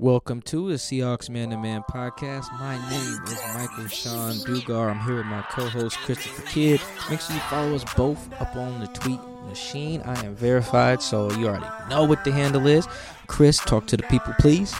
[0.00, 2.50] Welcome to the Seahawks Man to Man podcast.
[2.58, 4.90] My name is Michael-Shawn Dugar.
[4.90, 6.80] I'm here with my co-host Christopher Kidd.
[7.10, 10.00] Make sure you follow us both up on the tweet machine.
[10.06, 12.88] I am verified, so you already know what the handle is.
[13.26, 14.72] Chris, talk to the people, please.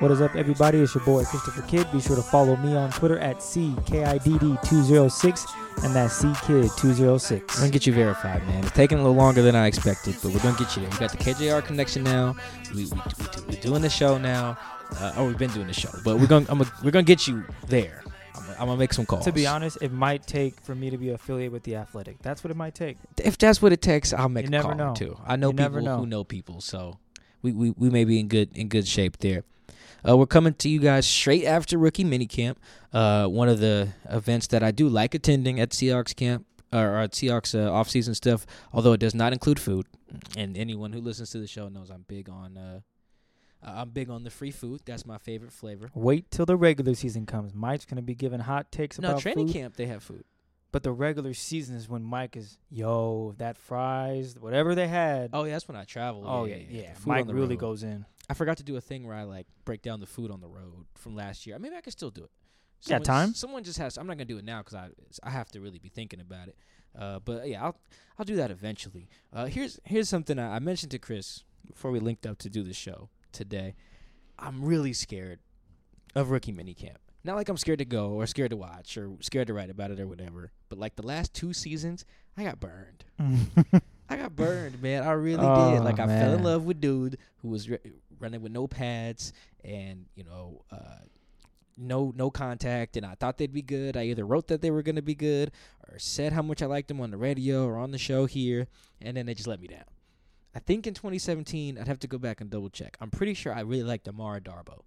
[0.00, 0.80] What is up, everybody?
[0.80, 1.90] It's your boy Christopher Kidd.
[1.90, 5.46] Be sure to follow me on Twitter at CKIDD206,
[5.84, 7.56] and that's We're CKid206.
[7.58, 8.64] gonna get you verified, man.
[8.64, 10.90] It's taking a little longer than I expected, but we're gonna get you there.
[10.90, 12.34] We got the KJR connection now.
[12.74, 14.58] We, we, we, we're doing the show now.
[14.98, 17.26] Uh, oh, we've been doing the show, but we're gonna I'm gonna, we're gonna get
[17.26, 18.02] you there.
[18.58, 19.24] I'm, gonna- make some calls.
[19.24, 22.22] To be honest, it might take for me to be affiliated with the Athletic.
[22.22, 22.96] That's what it might take.
[23.18, 24.94] if that's what it takes, I'll make You a never call know.
[24.94, 25.18] too.
[25.26, 25.98] I know You people know.
[25.98, 26.98] who know people, so
[27.42, 29.44] we, we, we may be in good in good shape there.
[30.08, 32.56] Uh, we're coming to you guys straight after rookie minicamp.
[32.92, 37.12] Uh, one of the events that I do like attending at Seahawks camp or at
[37.12, 39.86] Seahawks uh, off-season stuff, although it does not include food.
[40.36, 42.80] And anyone who listens to the show knows I'm big on uh,
[43.62, 44.82] I'm big on the free food.
[44.84, 45.90] That's my favorite flavor.
[45.94, 47.52] Wait till the regular season comes.
[47.52, 50.24] Mike's gonna be giving hot takes No, about training food, camp they have food.
[50.70, 55.30] but the regular season is when Mike is yo that fries whatever they had.
[55.32, 56.22] Oh yeah, that's when I travel.
[56.26, 56.92] Oh, yeah, yeah.
[56.94, 58.04] Food Mike really goes in.
[58.28, 60.48] I forgot to do a thing where I like break down the food on the
[60.48, 61.58] road from last year.
[61.58, 62.30] Maybe I could still do it.
[62.82, 63.34] Yeah, Someone- time.
[63.34, 63.96] Someone just has.
[63.96, 64.88] I'm not gonna do it now because I
[65.22, 66.56] I have to really be thinking about it.
[66.98, 67.76] Uh, but yeah, I'll
[68.18, 69.08] I'll do that eventually.
[69.32, 72.62] Uh, here's here's something I, I mentioned to Chris before we linked up to do
[72.62, 73.74] the show today.
[74.38, 75.38] I'm really scared
[76.14, 76.96] of rookie minicamp.
[77.24, 79.90] Not like I'm scared to go or scared to watch or scared to write about
[79.90, 80.52] it or whatever.
[80.68, 82.04] But like the last two seasons,
[82.36, 83.04] I got burned.
[84.08, 85.02] I got burned, man.
[85.02, 85.44] I really did.
[85.44, 87.78] Oh, Like I fell in love with dude who was re-
[88.18, 89.32] running with no pads
[89.64, 91.04] and you know uh,
[91.76, 93.96] no no contact, and I thought they'd be good.
[93.96, 95.52] I either wrote that they were gonna be good
[95.88, 98.66] or said how much I liked them on the radio or on the show here,
[99.00, 99.84] and then they just let me down.
[100.54, 102.96] I think in 2017, I'd have to go back and double check.
[103.00, 104.80] I'm pretty sure I really liked Amara Darboh.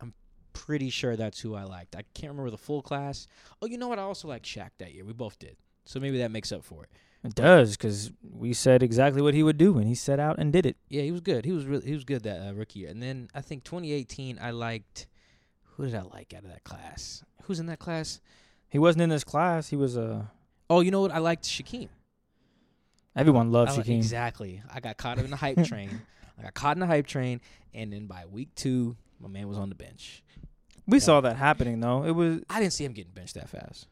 [0.00, 0.14] I'm
[0.54, 1.94] pretty sure that's who I liked.
[1.94, 3.26] I can't remember the full class.
[3.60, 3.98] Oh, you know what?
[3.98, 5.04] I also liked Shaq that year.
[5.04, 5.56] We both did.
[5.84, 6.90] So maybe that makes up for it.
[7.24, 10.52] It does because we said exactly what he would do, and he set out and
[10.52, 10.76] did it.
[10.88, 11.44] Yeah, he was good.
[11.44, 12.90] He was really he was good that uh, rookie year.
[12.90, 15.06] And then I think 2018, I liked
[15.76, 17.22] who did I like out of that class?
[17.44, 18.20] Who's in that class?
[18.68, 19.68] He wasn't in this class.
[19.68, 20.24] He was Uh,
[20.68, 21.12] Oh, you know what?
[21.12, 21.88] I liked Shaquem.
[23.14, 23.96] everyone loves Shaquem.
[23.96, 24.62] Exactly.
[24.72, 26.02] I got caught in the hype train.
[26.38, 27.40] I got caught in the hype train,
[27.74, 30.22] and then by week two, my man was on the bench.
[30.86, 31.04] We Yeah.
[31.04, 32.04] saw that happening though.
[32.04, 33.86] It was I didn't see him getting benched that fast.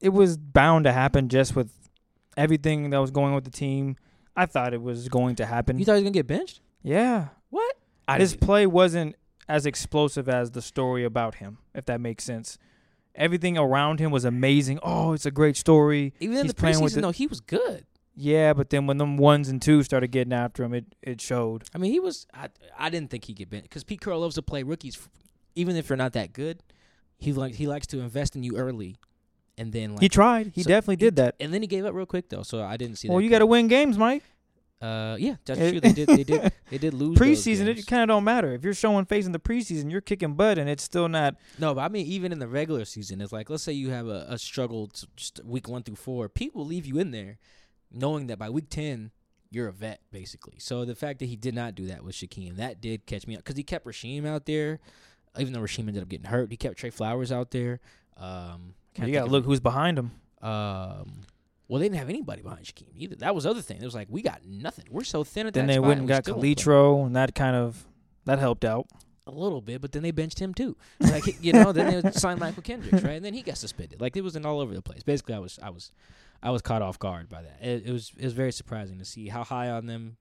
[0.00, 1.70] it was bound to happen just with
[2.36, 3.96] everything that was going on with the team.
[4.36, 5.78] I thought it was going to happen.
[5.78, 6.60] You thought he was gonna get benched?
[6.82, 7.76] yeah, What?
[8.06, 9.16] I his play wasn't
[9.48, 12.58] as explosive as the story about him, if that makes sense.
[13.14, 14.78] Everything around him was amazing.
[14.82, 16.12] Oh, it's a great story.
[16.20, 17.86] even in he's the playing with preseason the- though, he was good.
[18.16, 21.64] Yeah, but then when them ones and twos started getting after him, it it showed.
[21.74, 22.26] I mean, he was.
[22.34, 24.98] I, I didn't think he'd get benched because Pete Carroll loves to play rookies,
[25.56, 26.60] even if they're not that good.
[27.18, 28.96] He like he likes to invest in you early,
[29.56, 30.52] and then like he tried.
[30.54, 31.36] He so definitely did that.
[31.40, 32.42] and then he gave up real quick though.
[32.42, 33.08] So I didn't see.
[33.08, 33.12] That.
[33.12, 34.22] Well, you got to win games, Mike.
[34.80, 35.80] Uh, yeah, that's true.
[35.80, 36.08] They did.
[36.08, 36.52] They did.
[36.70, 38.52] They did lose Preseason, it kind of don't matter.
[38.52, 41.36] If you're showing face in the preseason, you're kicking butt, and it's still not.
[41.58, 44.08] No, but I mean, even in the regular season, it's like let's say you have
[44.08, 46.28] a, a struggle to just week one through four.
[46.28, 47.38] Pete will leave you in there,
[47.92, 49.12] knowing that by week ten
[49.50, 50.56] you're a vet basically.
[50.58, 53.36] So the fact that he did not do that with Shaquem, that did catch me
[53.36, 54.80] up because he kept Rasheem out there,
[55.38, 56.50] even though Rasheem ended up getting hurt.
[56.50, 57.80] He kept Tre Flowers out there.
[58.16, 60.12] Um, can't You got to look who's behind him.
[60.40, 61.22] Um,
[61.68, 63.16] well, they didn't have anybody behind Shaquem either.
[63.16, 63.78] That was the other thing.
[63.80, 64.84] It was like we got nothing.
[64.90, 66.24] We're so thin at Then that Then they spot, went and got.
[66.24, 67.84] Calitro, and that kind of
[68.26, 68.86] that helped out.
[69.26, 70.76] a little bit, but then they benched him too.
[71.00, 73.14] Like you know, then they signed Mychal Kendricks, right?
[73.14, 74.00] And then he got suspended.
[74.00, 75.02] Like it was in all over the place.
[75.02, 75.90] Basically, I was I was
[76.42, 77.58] I was caught off guard by that.
[77.62, 80.18] It, it was it was very surprising to see how high on them,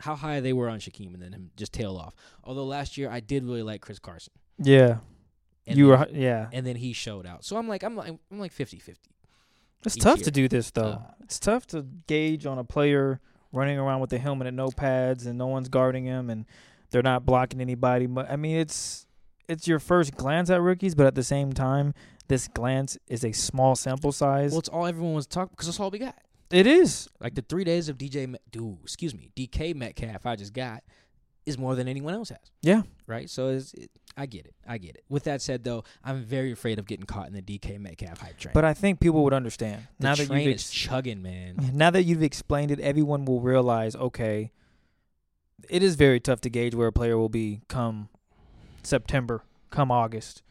[0.00, 2.14] how high they were on Shaquem, and then him just tail off.
[2.42, 4.32] Although last year I did really like Chris Carson.
[4.58, 4.96] Yeah,
[5.66, 6.06] And you then, were.
[6.12, 7.44] Yeah, and then he showed out.
[7.44, 8.96] So I'm like I'm like I'm like 50-50.
[9.84, 10.24] it's tough year.
[10.24, 10.84] to do this though.
[10.84, 13.20] Uh, it's tough to gauge on a player
[13.52, 16.44] running around with a helmet and no pads, and no one's guarding him, and
[16.90, 18.06] they're not blocking anybody.
[18.06, 19.06] But I mean, it's
[19.48, 21.94] it's your first glance at rookies, but at the same time,
[22.28, 24.52] this glance is a small sample size.
[24.52, 26.16] Well, it's all everyone was talking because that's all we got.
[26.50, 27.08] it is.
[27.20, 30.82] Like the three days of DJ, Met- dude, excuse me, DK Metcalf I just got
[31.46, 32.50] is more than anyone else has.
[32.60, 32.82] Yeah.
[33.06, 33.30] right?
[33.30, 34.54] So it, I get it.
[34.66, 35.04] I get it.
[35.08, 38.36] With that said, though, I'm very afraid of getting caught in the DK Metcalf hype
[38.38, 38.52] train.
[38.52, 41.70] But I think people would understand the now that you've ex- chugging, man.
[41.72, 42.80] now that you've explained it.
[42.80, 43.94] Everyone will realize.
[43.94, 44.50] Okay,
[45.70, 48.08] it is very tough to gauge where a player will be come
[48.82, 50.42] September, come August.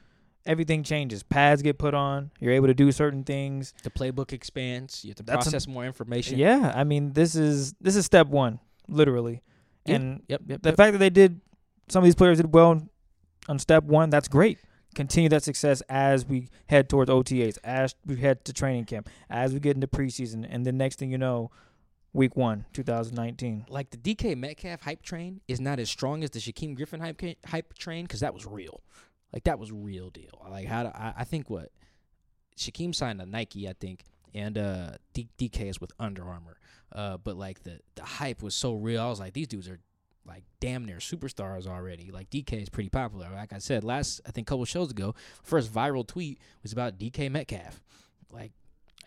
[0.46, 1.24] Everything changes.
[1.24, 2.30] Pads get put on.
[2.40, 3.74] You're able to do certain things.
[3.82, 5.04] The playbook expands.
[5.04, 6.38] You have to That's a- process more information.
[6.38, 9.42] Yeah, I mean this is this is step one, literally.
[9.86, 9.96] Yeah.
[9.96, 10.42] And Yep.
[10.48, 10.62] Yep.
[10.62, 10.78] the yep.
[10.78, 11.42] fact that they did
[11.88, 12.82] some of these players did well
[13.48, 14.58] on step one, that's great.
[14.96, 19.54] Continue that success as we head towards OTAs, as we head to training camp, as
[19.54, 21.52] we get into preseason, and the next thing you know,
[22.14, 23.66] week one, 2019.
[23.68, 27.22] Like the DK Metcalf hype train is not as strong as the Shaquem Griffin hype
[27.46, 28.82] hype train because that was real.
[29.34, 30.46] Like that was real deal.
[30.50, 31.72] Like how do, I, I think what
[32.58, 36.58] Shaquem signed a Nike, I think, and uh D- DK is with Under Armour.
[36.96, 39.02] Uh, but like the the hype was so real.
[39.02, 39.80] I was like, these dudes are
[40.26, 42.10] like damn near superstars already.
[42.10, 43.28] Like DK is pretty popular.
[43.34, 45.14] Like I said last, I think a couple shows ago,
[45.44, 47.82] first viral tweet was about DK Metcalf.
[48.32, 48.54] Like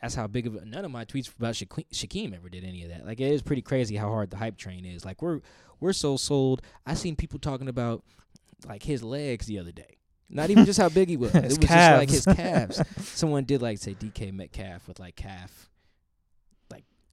[0.02, 2.82] that's how big of a, none of my tweets about Shaquem, Shaquem ever did any
[2.82, 3.06] of that.
[3.06, 5.05] Like it is pretty crazy how hard the hype train is.
[5.05, 5.40] Like we're
[5.81, 6.62] we're so sold.
[6.87, 8.05] I seen people talking about
[8.67, 9.96] like his legs the other day.
[10.31, 11.35] Not even just how big he was.
[11.35, 12.76] it was just like his calves.
[12.76, 12.82] calves.
[13.19, 15.70] Someone did like say DK Metcalf with like calf,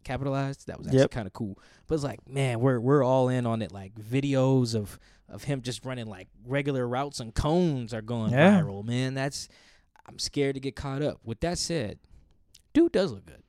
[0.06, 0.68] capitalized.
[0.68, 1.12] That was actually Yep.
[1.12, 1.60] kind of cool.
[1.88, 3.72] But it's like, man, we're we're all in on it.
[3.74, 4.98] Like videos of
[5.28, 8.62] of him just running like regular routes and cones are going Yeah.
[8.62, 8.86] viral.
[8.86, 9.50] Man, that's
[10.06, 11.19] I'm scared to get caught up.
[11.25, 12.00] With that said,
[12.74, 13.42] dude does look good.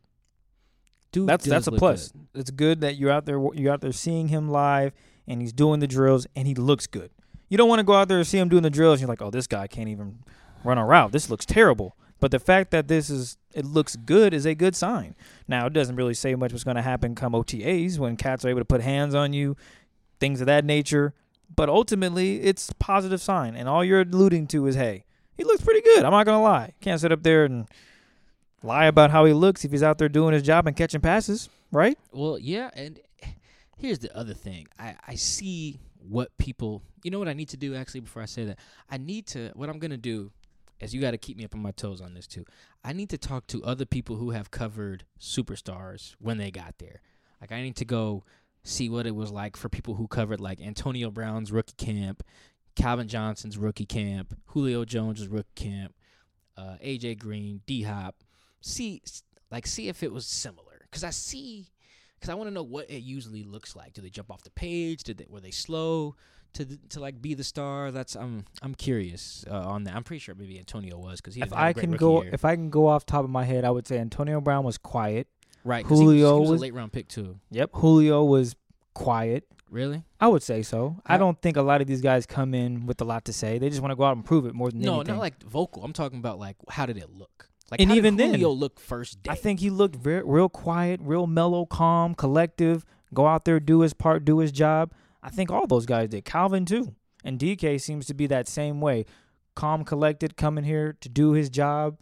[1.12, 2.12] Dude, That's that's a plus.
[2.12, 2.26] good.
[2.35, 4.93] It's good that you're out there you're out there seeing him live
[5.26, 7.11] and he's doing the drills and he looks good.
[7.49, 9.09] You don't want to go out there and see him doing the drills and you're
[9.09, 10.19] like, "Oh, this guy can't even
[10.64, 11.12] run a route.
[11.12, 14.75] This looks terrible." But the fact that this is it looks good is a good
[14.75, 15.15] sign.
[15.49, 18.49] Now, it doesn't really say much what's going to happen come OTAs when cats are
[18.49, 19.57] able to put hands on you,
[20.21, 21.15] things of that nature,
[21.55, 25.05] but ultimately it's a positive sign and all you're alluding to is, "Hey,
[25.37, 26.75] he looks pretty good." I'm not to lie.
[26.81, 27.67] Can't sit up there and
[28.62, 31.49] lie about how he looks if he's out there doing his job and catching passes,
[31.71, 31.99] right?
[32.12, 32.99] Well, yeah, and
[33.77, 34.67] here's the other thing.
[34.79, 36.83] I I see what people.
[37.03, 38.59] You know what I need to do actually before I say that.
[38.91, 39.51] I need to.
[39.55, 40.33] What I'm gonna do
[40.81, 42.44] is you got to keep me up on my toes on this too.
[42.84, 47.00] I need to talk to other people who have covered superstars when they got there.
[47.40, 48.25] Like I need to go
[48.62, 52.23] see what it was like for people who covered like Antonio Brown's rookie camp,
[52.75, 55.94] Calvin Johnson's rookie camp, Julio Jones's rookie camp,
[56.56, 58.17] uh, AJ Green, D Hop.
[58.61, 59.02] See,
[59.50, 60.87] like, see if it was similar.
[60.90, 61.69] Cause I see,
[62.20, 63.93] cause I want to know what it usually looks like.
[63.93, 65.02] Do they jump off the page?
[65.02, 66.17] Did they were they slow
[66.55, 67.91] to to like be the star?
[67.91, 69.95] That's I'm I'm curious uh, on that.
[69.95, 72.31] I'm pretty sure maybe Antonio was because he if had a I can go, year.
[72.33, 74.79] if I can go off top of my head, I would say Antonio Brown was
[74.79, 75.29] quiet.
[75.65, 75.85] right.
[75.85, 77.39] 'cause he was- Julio he was, a late round pick too.
[77.51, 78.55] Yep, Julio was
[78.95, 79.45] quiet.
[79.71, 80.05] Really?
[80.21, 81.01] I would say so.
[81.05, 83.33] I I- don't think a lot of these guys come in with a lot to
[83.33, 83.59] say.
[83.59, 85.15] They just want to go out and prove it more than No, anything.
[85.15, 85.85] not like vocal.
[85.85, 87.49] I'm talking about like how did it look?
[87.71, 89.31] Like And how even did then, Julio look first day.
[89.33, 92.87] I think he looked very, real quiet, real mellow, calm, collective.
[93.13, 94.93] Go out there, do his part, do his job.
[95.26, 96.25] I think all those guys did.
[96.25, 96.94] Calvin too,
[97.25, 99.05] and DK seems to be that same way,
[99.55, 101.99] calm, collected, coming here to do his job,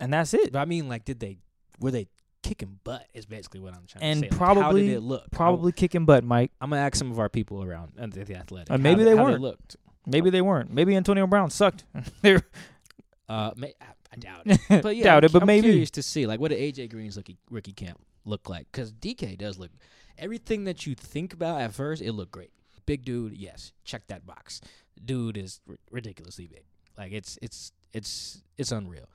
[0.00, 0.52] and that's it.
[0.52, 1.38] But I mean, like, did they
[1.78, 2.08] were they
[2.42, 3.06] kicking butt?
[3.14, 4.30] Is basically what I'm trying And to say.
[4.30, 5.30] Like, how probably- did it look?
[5.30, 6.50] Probably kicking butt, Mike.
[6.60, 8.70] I'm gonna ask some of our people around uh, the the athletic.
[8.70, 9.40] And maybe they, they how weren't.
[9.40, 9.76] looked.
[10.06, 10.70] Maybe they weren't.
[10.72, 11.84] Maybe Antonio Brown sucked.
[13.28, 14.60] Uh, may, I, I doubt it.
[14.82, 15.68] But yeah, Doubt I'm, it, but I'm maybe.
[15.68, 18.66] curious to see like what did AJ Green's rookie rookie camp look like?
[18.70, 19.70] Because DK does look
[20.18, 22.02] everything that you think about at first.
[22.02, 22.50] It looked great.
[22.86, 24.60] Big dude, yes, check that box.
[25.02, 26.64] Dude is r- ridiculously big.
[26.98, 29.08] Like it's it's it's it's unreal.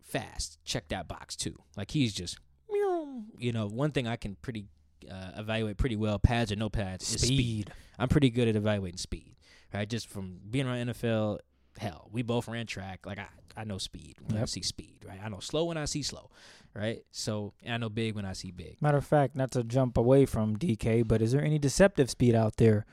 [0.00, 1.56] Fast, check that box too.
[1.76, 2.38] Like he's just
[2.70, 3.22] meow.
[3.38, 4.66] you know one thing I can pretty
[5.10, 7.72] uh, evaluate pretty well, pads or no pads, is speed.
[7.98, 9.36] I'm pretty good at evaluating speed,
[9.72, 9.88] right?
[9.88, 11.38] Just from being around NFL.
[11.78, 13.06] Hell, we both ran track.
[13.06, 15.18] Like I, I know speed when I see speed, right?
[15.22, 16.30] I know slow when I see slow,
[16.74, 17.02] right?
[17.10, 18.76] So and I know big when I see big.
[18.80, 22.34] Matter of fact, not to jump away from DK, but is there any deceptive speed
[22.34, 22.86] out there?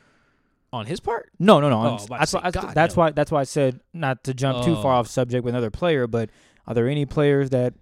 [0.73, 1.77] On his part, No, no, no.
[1.77, 2.51] Oh, I'm- I was about to that's say, why.
[2.51, 3.01] God, that's no.
[3.03, 3.11] why.
[3.11, 4.99] That's why I said not to jump too far Oh.
[4.99, 6.07] off subject with another player.
[6.07, 6.29] But
[6.67, 7.73] are there any players that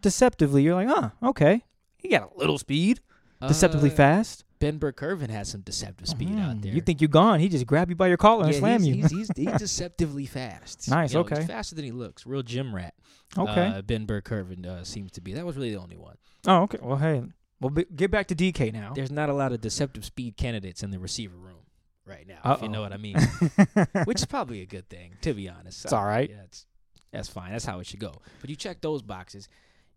[0.00, 1.62] deceptively you're like, huh, okay,
[1.96, 3.00] he got a little speed,
[3.46, 4.44] deceptively Uh, fast.
[4.62, 6.62] Ben Burr-Kirven has some deceptive speed out Mhm.
[6.62, 6.72] there.
[6.72, 7.40] You think you're gone?
[7.40, 8.94] He just grab you by your collar and slam he's, you.
[9.02, 10.88] He's, he's, he's deceptively fast.
[10.88, 11.38] Nice, You know, okay.
[11.38, 12.24] He's faster than he looks.
[12.26, 12.94] Real gym rat.
[13.36, 13.66] okay.
[13.66, 15.32] Uh, ben Burr-Kirven uh, seems to be.
[15.32, 16.14] That was really the only one.
[16.46, 16.78] oh, okay.
[16.80, 17.24] Well, hey,
[17.60, 18.92] we'll be, get back to DK now.
[18.94, 21.66] There's not a lot of deceptive speed candidates in the receiver room
[22.06, 23.16] right now, if you know what I mean.
[24.04, 25.86] Which is probably a good thing, to be honest.
[25.86, 26.30] It's all right.
[26.30, 26.66] Yeah, it's,
[27.10, 27.50] that's fine.
[27.50, 28.14] That's how it should go.
[28.40, 29.48] But you check those boxes.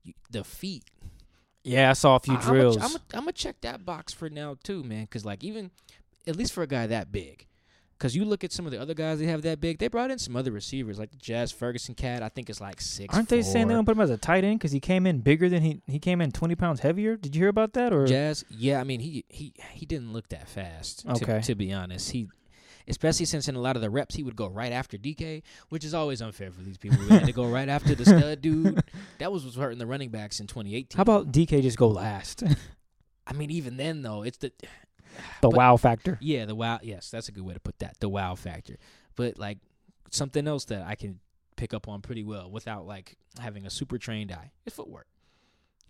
[0.04, 0.86] You, the feet.
[1.66, 2.78] Yeah, I saw a few I, drills.
[2.78, 5.04] I'm gonna check that box for now too, man.
[5.04, 5.72] Because like even,
[6.28, 7.48] at least for a guy that big,
[7.98, 9.80] because you look at some of the other guys they have that big.
[9.80, 12.22] They brought in some other receivers like the Jazz Ferguson cat.
[12.22, 14.44] I think it's like 6 Aren't they saying they're gonna put him as a tight
[14.44, 17.18] end because he came in bigger than he he came in 20 pounds heavier?
[17.18, 17.94] Did you hear about that?
[17.94, 18.46] Or Jazz?
[18.50, 21.00] Yeah, I mean he he he didn't look that fast.
[21.00, 21.42] To, Okay.
[21.42, 22.28] to be honest, he.
[22.88, 25.84] Especially since in a lot of the reps he would go right after DK, which
[25.84, 27.00] is always unfair for these people.
[27.06, 28.82] They had to go right after the stud dude.
[29.20, 30.96] That was what's hurting the running backs in 2018.
[30.98, 32.44] how about DK just go last?
[33.28, 34.52] I mean, even then though, it's the
[35.42, 36.18] the But- wow factor.
[36.22, 36.80] Yeah, the wow.
[36.84, 37.96] Yes, that's a good way to put that.
[38.00, 38.78] The wow factor.
[39.16, 39.58] but like
[40.12, 41.20] something else that I can
[41.58, 45.08] pick up on pretty well without like having a super trained eye is footwork.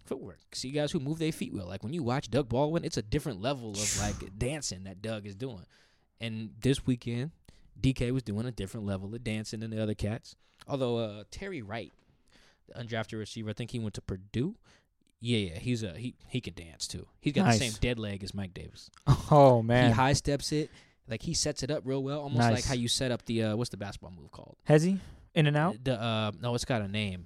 [0.05, 0.39] Footwork.
[0.53, 1.67] See guys who move their feet well.
[1.67, 5.25] Like when you watch Doug Baldwin, it's a different level of like dancing that Doug
[5.25, 5.65] is doing.
[6.19, 7.31] And this weekend,
[7.81, 10.36] DK was doing a different level of dancing than the other cats.
[10.67, 11.91] Although uh, Terry Wright,
[12.67, 14.55] the undrafted receiver, I think he went to Purdue.
[15.19, 17.07] Yeah, yeah, he's a he he can dance too.
[17.19, 17.60] He's got Nice.
[17.60, 18.89] the same dead leg as Mike Davis.
[19.31, 20.69] Oh man, He high steps it,
[21.07, 23.55] like he sets it up real well, almost like how you set up the uh,
[23.55, 24.55] what's the basketball move called?
[24.65, 25.00] has he
[25.34, 25.84] in and out?
[25.84, 27.25] The uh, no, it's got a name.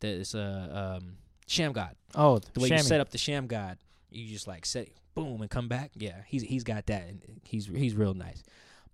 [0.00, 1.16] That is uh, um,
[1.48, 1.92] Shammgod.
[2.14, 2.76] Oh, The way Shammy.
[2.78, 3.76] you set up the Shammgod,
[4.10, 5.92] you just like set boom and come back.
[5.94, 8.42] Yeah, he's he's got that, and he's he's real nice.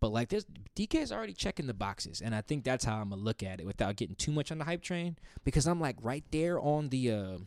[0.01, 0.45] But like this,
[0.75, 3.61] DK is already checking the boxes, and I think that's how I'm gonna look at
[3.61, 6.91] it without getting too much on the hype train because I'm like right there on
[6.91, 7.39] the uh,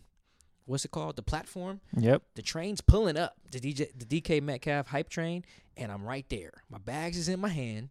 [0.65, 1.81] what's it called, the platform.
[1.97, 2.23] Yep.
[2.35, 5.43] The train's pulling up, the DJ, the DK Metcalf hype train,
[5.77, 6.53] and I'm right there.
[6.69, 7.89] My bags is in my hand.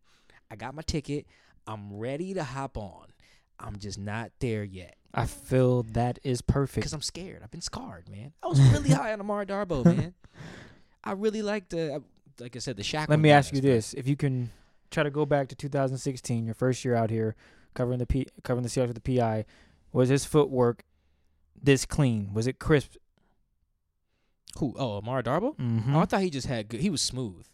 [0.51, 1.27] I got my ticket.
[1.67, 3.07] I'm ready to hop on.
[3.61, 6.77] I'm just not there yet I feel that is perfect.
[6.77, 7.41] because I'm scared.
[7.43, 8.33] I've been scarred, man.
[8.43, 10.15] I was really high on Amara Darboh, man.
[11.03, 12.03] I really liked the,
[12.39, 13.09] like I said, the Shaq.
[13.09, 14.51] Let me ask you this: If you can
[14.91, 17.35] try to go back to 2016, your first year out here
[17.75, 19.47] covering the P, covering the Seahawks with the PI,
[19.93, 20.85] was his footwork
[21.61, 22.35] this clean?
[22.35, 22.97] Was it crisp?
[24.59, 24.75] Who?
[24.79, 25.57] Oh, Amara Darboh.
[25.57, 25.97] Mm-hmm.
[25.97, 26.81] Oh, I thought he just had good.
[26.81, 27.47] He was smooth.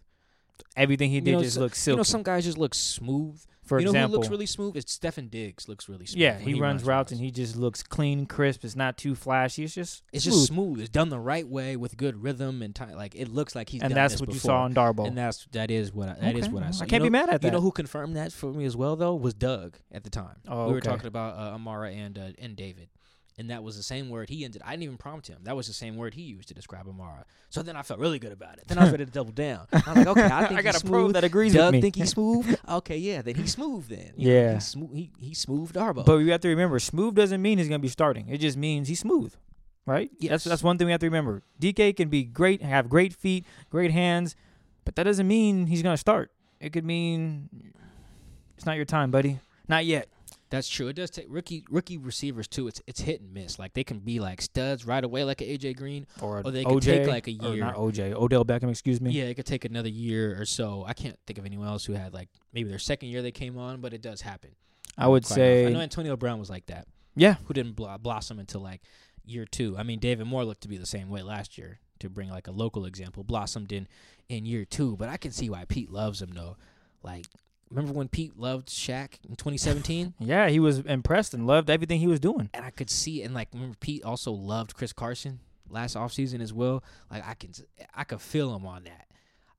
[0.76, 1.94] Everything he You did know, just so- looked silky.
[1.94, 3.40] You know, some guys just look smooth.
[3.62, 4.76] For you know example, who looks really smooth?
[4.76, 5.68] It's Stefon Diggs.
[5.70, 6.20] Looks really smooth.
[6.20, 8.62] yeah, when he, runs, routes and he just looks clean, crisp.
[8.62, 9.64] It's not too flashy.
[9.64, 10.34] It's just It's smooth.
[10.34, 10.80] just smooth.
[10.80, 12.94] It's done the right way with good rhythm and time.
[12.94, 15.06] Like it looks like he's and that's what you saw in Darboh.
[15.08, 16.84] And that's that is what I, that is Okay, what I saw.
[16.84, 17.46] I can't you be mad at that.
[17.48, 20.36] You know who confirmed that for me as well though was Doug at the time.
[20.46, 22.88] Oh, we were talking about uh, Amara and uh, and David,
[23.36, 24.62] and that was the same word he ended.
[24.64, 25.38] I didn't even prompt him.
[25.42, 27.24] That was the same word he used to describe Amara.
[27.50, 28.68] So then I felt really good about it.
[28.68, 29.66] Then I was ready to double down.
[29.72, 31.72] I was like, okay, I think I got he's a pro that agrees Doug with
[31.74, 31.80] me.
[31.80, 32.56] think he's smooth.
[32.68, 33.88] Okay, yeah, then he's smooth.
[33.88, 34.54] Then You know, Yeah.
[34.54, 34.94] he's smooth.
[34.94, 36.04] He he smooth Darboh.
[36.04, 38.28] But we have to remember, smooth doesn't mean he's gonna be starting.
[38.28, 39.34] It just means he's smooth,
[39.86, 40.10] right?
[40.18, 40.30] Yes.
[40.30, 41.42] That's that's one thing we have to remember.
[41.60, 44.36] DK can be great, have great feet, great hands,
[44.84, 46.30] but that doesn't mean he's gonna start.
[46.60, 47.48] It could mean
[48.56, 49.40] it's not your time, buddy.
[49.68, 50.08] Not yet.
[50.54, 50.86] That's true.
[50.86, 52.68] It does take rookie rookie receivers too.
[52.68, 53.58] It's it's hit and miss.
[53.58, 56.06] Like they can be like studs right away, like an AJ Green.
[56.20, 57.56] Or, Or they could take, like, a year.
[57.56, 58.70] not OJ, Odell Beckham.
[58.70, 59.10] Excuse me.
[59.10, 60.84] Yeah, it could take another year or so.
[60.86, 63.58] I can't think of anyone else who had like maybe their second year they came
[63.58, 64.50] on, but it does happen.
[64.96, 65.74] I would say often.
[65.74, 68.80] I know Antonio Brown was like that, yeah, who didn't blo- blossom until like
[69.24, 69.76] year two.
[69.76, 71.80] I mean, David Moore looked to be the same way last year.
[72.00, 73.88] To bring like a local example, blossomed in
[74.28, 76.56] in year two, but I can see why Pete loves him though.
[77.02, 77.26] Like,
[77.74, 80.14] remember when Pete loved Shaq in 2017?
[80.20, 82.50] yeah, he was impressed and loved everything he was doing.
[82.54, 86.52] and I could see and like remember Pete also loved Chris Carson last offseason as
[86.52, 86.82] well.
[87.10, 87.50] Like I can
[87.94, 89.06] I could feel him on that.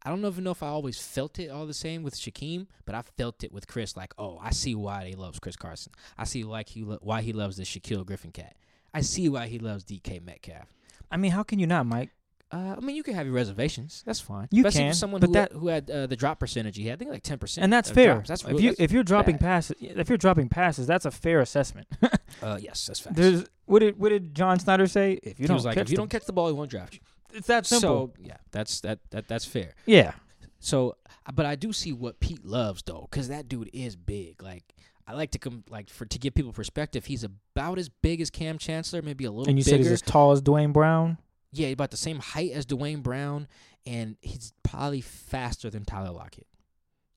[0.04, 2.94] I don't even know if I always felt it all the same with Shaquem, but
[2.94, 3.98] I felt it with Chris.
[3.98, 5.94] Like, oh, I see why he loves Chris Carson.
[6.16, 8.56] I see like he lo- why he loves the Shaquille Griffin cat.
[8.94, 10.68] I see why he loves DK Metcalf.
[11.12, 12.12] I mean, how can you not, Mike?
[12.52, 14.04] Uh, I mean, you can have your reservations.
[14.06, 14.48] That's fine.
[14.52, 16.88] You Especially can, for someone but who that- who had uh, the drop percentage he
[16.88, 16.94] had.
[16.94, 17.64] I think like ten percent.
[17.64, 18.24] And that's fair.
[18.26, 19.42] That's if real- you that's- if you're dropping bad.
[19.42, 21.88] passes, if you're dropping passes, that's a fair assessment.
[22.44, 23.16] uh, yes, that's fast.
[23.16, 25.14] There's what did what did John Schneider say?
[25.24, 26.70] If you he don't like, catch if you the- don't catch the ball, he won't
[26.70, 27.00] draft you.
[27.34, 28.14] it's that simple.
[28.16, 29.74] So yeah, that's that that that's fair.
[29.88, 30.14] yeah,
[30.60, 30.96] So,
[31.34, 34.42] but I do see what Pete loves though, because that dude is big.
[34.44, 34.64] Like,
[35.08, 37.06] I like to come like for to give people perspective.
[37.06, 39.50] He's about as big as Kam Chancellor, maybe a little.
[39.50, 41.18] and you said he's as tall as Duane Brown.
[41.58, 43.48] Yeah, about the same height as Duane Brown,
[43.86, 46.48] and he's probably faster than Tyler Lockett,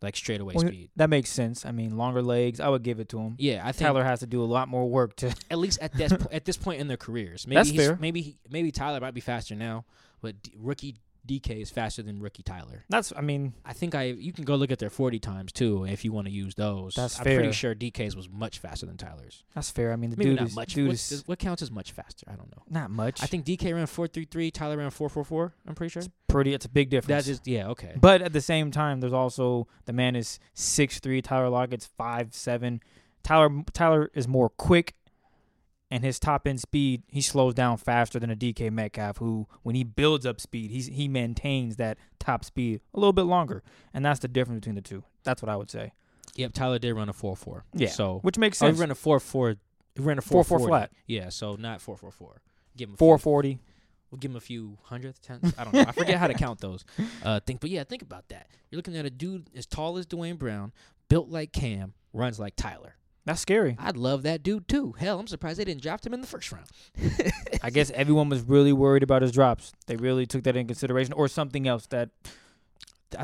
[0.02, 0.90] like straight away Well, speed.
[0.96, 1.66] That makes sense.
[1.66, 2.60] I mean, longer legs.
[2.60, 3.34] I would give it to him.
[3.38, 5.34] Yeah, I think Tyler has to do a lot more work to.
[5.50, 7.46] at least at this po- at this point in their careers.
[7.46, 7.96] Maybe That's fair.
[8.00, 9.84] Maybe he, maybe Tyler might be faster now,
[10.20, 10.96] but D- rookie
[11.28, 12.84] DK is faster than rookie Tyler.
[12.88, 13.12] That's.
[13.16, 16.04] I mean, I think I you can go look at their forty times too if
[16.04, 16.94] you want to use those.
[16.94, 17.38] That's I'm fair.
[17.38, 19.44] pretty sure DK's was much faster than Tyler's.
[19.54, 19.92] that's fair.
[19.92, 20.74] I mean, the Maybe dude not is much.
[20.74, 22.26] dude What's- is what counts as much faster?
[22.28, 22.62] I don't know.
[22.70, 23.22] not much.
[23.22, 24.50] I think DK ran four three three.
[24.50, 25.52] Tyler ran four four four.
[25.66, 26.00] I'm pretty sure.
[26.00, 26.54] It's pretty.
[26.54, 27.26] It's a big difference.
[27.26, 27.94] That is yeah okay.
[28.00, 31.20] But at the same time, there's also the man is six three.
[31.22, 32.80] Tyler Lockett's five seven.
[33.22, 34.94] Tyler Tyler is more quick,
[35.90, 39.74] and his top end speed he slows down faster than a DK Metcalf, who when
[39.74, 43.62] he builds up speed, he's he maintains that top speed a little bit longer,
[43.94, 45.04] and that's the difference between the two.
[45.24, 45.92] That's what I would say.
[46.34, 47.64] Yep, Tyler did run a four four.
[47.74, 49.56] Yeah, So which makes oh, he ran a four four.
[49.94, 50.92] He ran a four 4-4 flat.
[51.06, 52.40] Yeah, so not four four four.
[52.76, 53.58] Give him a Four few- forty.
[54.10, 55.52] We'll give him a few hundredths, tenths.
[55.58, 55.80] I don't know.
[55.86, 56.84] I forget how to count those.
[57.24, 58.46] Uh, think, but yeah, think about that.
[58.70, 60.72] You're looking at a dude as tall as Duane Brown,
[61.10, 62.94] built like Kam, runs like Tyler.
[63.28, 63.76] That's scary.
[63.78, 64.94] I'd love that dude too.
[64.98, 66.66] Hell, I'm surprised they didn't draft him in the first round.
[67.62, 69.74] I guess everyone was really worried about his drops.
[69.86, 72.08] They really took that in consideration, or something else that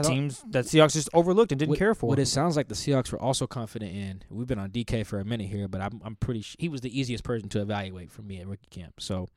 [0.03, 2.11] teams that Seahawks just overlooked and didn't what, care for.
[2.11, 4.23] What it sounds like the Seahawks were also confident in.
[4.29, 6.43] We've been on DK for a minute here, but I'm I'm pretty.
[6.43, 9.01] Sh- he was the easiest person to evaluate for me at rookie camp.
[9.01, 9.31] So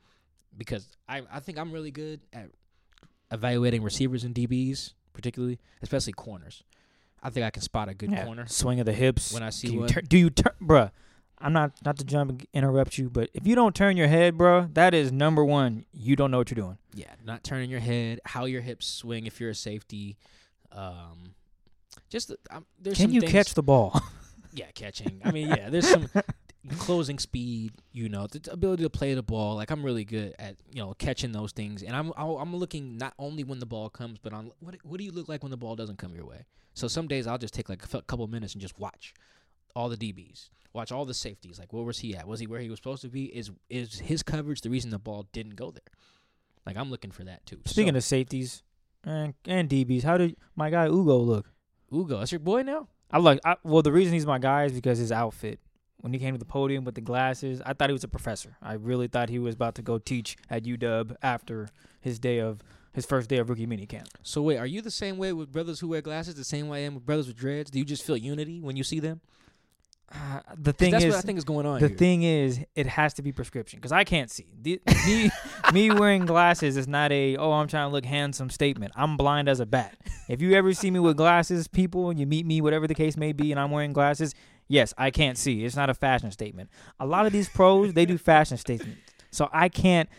[0.58, 2.50] because I I think I'm really good at
[3.32, 6.62] evaluating receivers and DBs, particularly, especially corners.
[7.24, 9.34] I think I can spot a good Yeah, corner swing of the hips.
[9.34, 9.90] when I see do you one.
[9.90, 10.92] tur- do you turn, bruh?
[11.40, 14.36] I'm not not to jump and interrupt you, but if you don't turn your head,
[14.38, 15.86] bruh, that is number one.
[15.94, 16.78] You don't know what you're doing.
[16.96, 20.18] Yeah, not turning your head, how your hips swing if you're a safety.
[20.72, 21.36] Um,
[22.10, 24.00] just the- um, there's Can some you things- catch the ball?
[24.54, 25.22] Yeah, catching.
[25.24, 26.10] I mean, yeah, there's some
[26.78, 27.74] closing speed.
[27.92, 29.56] You know, the ability to play the ball.
[29.56, 33.14] Like I'm really good at you know catching those things, and I'm I'm looking not
[33.20, 35.58] only when the ball comes, but on what what do you look like when the
[35.58, 36.46] ball doesn't come your way.
[36.74, 39.14] So some days I'll just take like a couple minutes and just watch
[39.76, 41.60] all the DBs, watch all the safeties.
[41.60, 42.28] Like where was he at?
[42.28, 43.26] Was he where he was supposed to be?
[43.26, 45.82] Is is his coverage the reason the ball didn't go there?
[46.66, 47.60] Like I'm looking for that too.
[47.66, 48.64] Speaking so, of safeties
[49.04, 51.52] and and DBs, how did my guy Ugo look?
[51.94, 52.88] Ugo, that's your boy now.
[53.10, 53.40] I like.
[53.46, 55.60] I, well, the reason he's my guy is because his outfit.
[56.08, 58.56] When he came to the podium with the glasses, I thought he was a professor.
[58.62, 61.68] I really thought he was about to go teach at UW after
[62.00, 64.08] his day of his first day of rookie minicamp.
[64.24, 66.36] So wait, are you the same way with brothers who wear glasses?
[66.36, 67.72] The same way I am with brothers with dreads?
[67.72, 69.20] Do you just feel unity when you see them?
[70.10, 71.82] Uh, the thing that's is, what I think is going on.
[71.82, 71.98] the here.
[71.98, 74.48] thing is, it has to be prescription because I can't see.
[74.62, 75.30] The, me,
[75.74, 78.94] me wearing glasses is not a oh I'm trying to look handsome statement.
[78.96, 79.98] I'm blind as a bat.
[80.30, 83.18] If you ever see me with glasses, people, and you meet me, whatever the case
[83.18, 84.34] may be, and I'm wearing glasses,
[84.68, 85.66] yes, I can't see.
[85.66, 86.70] It's not a fashion statement.
[87.00, 89.00] A lot of these pros they do fashion statements,
[89.32, 90.10] so I can't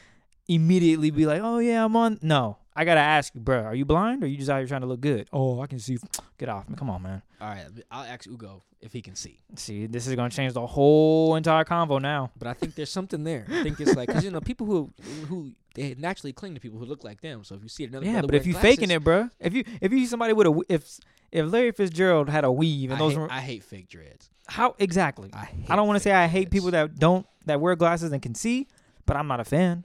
[0.49, 2.19] immediately be like, oh yeah, I'm on.
[2.23, 4.67] No, I gotta ask you, bro, are you blind or are you just out here
[4.67, 5.29] trying to look good?
[5.33, 5.99] Oh, I can see.
[6.39, 6.77] Get off me.
[6.77, 7.23] Come on, man.
[7.41, 9.41] All right, I'll ask Ugo if he can see.
[9.57, 12.31] See, this is gonna change the whole entire convo now.
[12.39, 13.47] But I think there's something there.
[13.51, 14.91] I think it's like because you know people who
[15.27, 17.45] who they naturally cling to people who look like them.
[17.45, 19.65] So if you see another Yeah, but if you wearing faking it, bro, if you
[19.81, 20.99] if you see somebody with a if
[21.31, 24.31] if Larry Fitzgerald had a weave I and those hate, were, I hate fake dreads.
[24.47, 25.31] how exactly?
[25.33, 28.13] I hate I don't want to say I hate people that don't that wear glasses
[28.13, 28.67] and can see,
[29.07, 29.85] but I'm not a fan.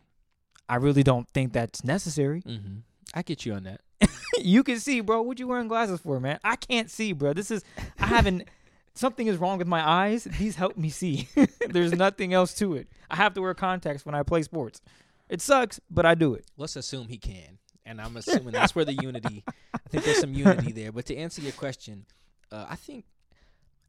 [0.70, 2.42] I really don't think that's necessary.
[2.42, 2.80] Mm-hmm.
[3.14, 3.82] I get you on that.
[4.40, 5.22] you can see, bro.
[5.22, 6.40] What you wearing glasses for, man?
[6.44, 7.34] I can't see, bro.
[7.34, 7.64] This is
[8.00, 8.48] I haven't.
[8.96, 10.26] Something is wrong with my eyes.
[10.26, 11.28] These help me see.
[11.68, 12.88] There's nothing else to it.
[13.10, 14.82] I have to wear contacts when I play sports.
[15.30, 16.46] It sucks, but I do it.
[16.58, 19.44] Let's assume he can, and I'm assuming that's where the unity.
[19.74, 20.92] I think there's some unity there.
[20.92, 22.06] But to answer your question,
[22.52, 23.06] uh, I think.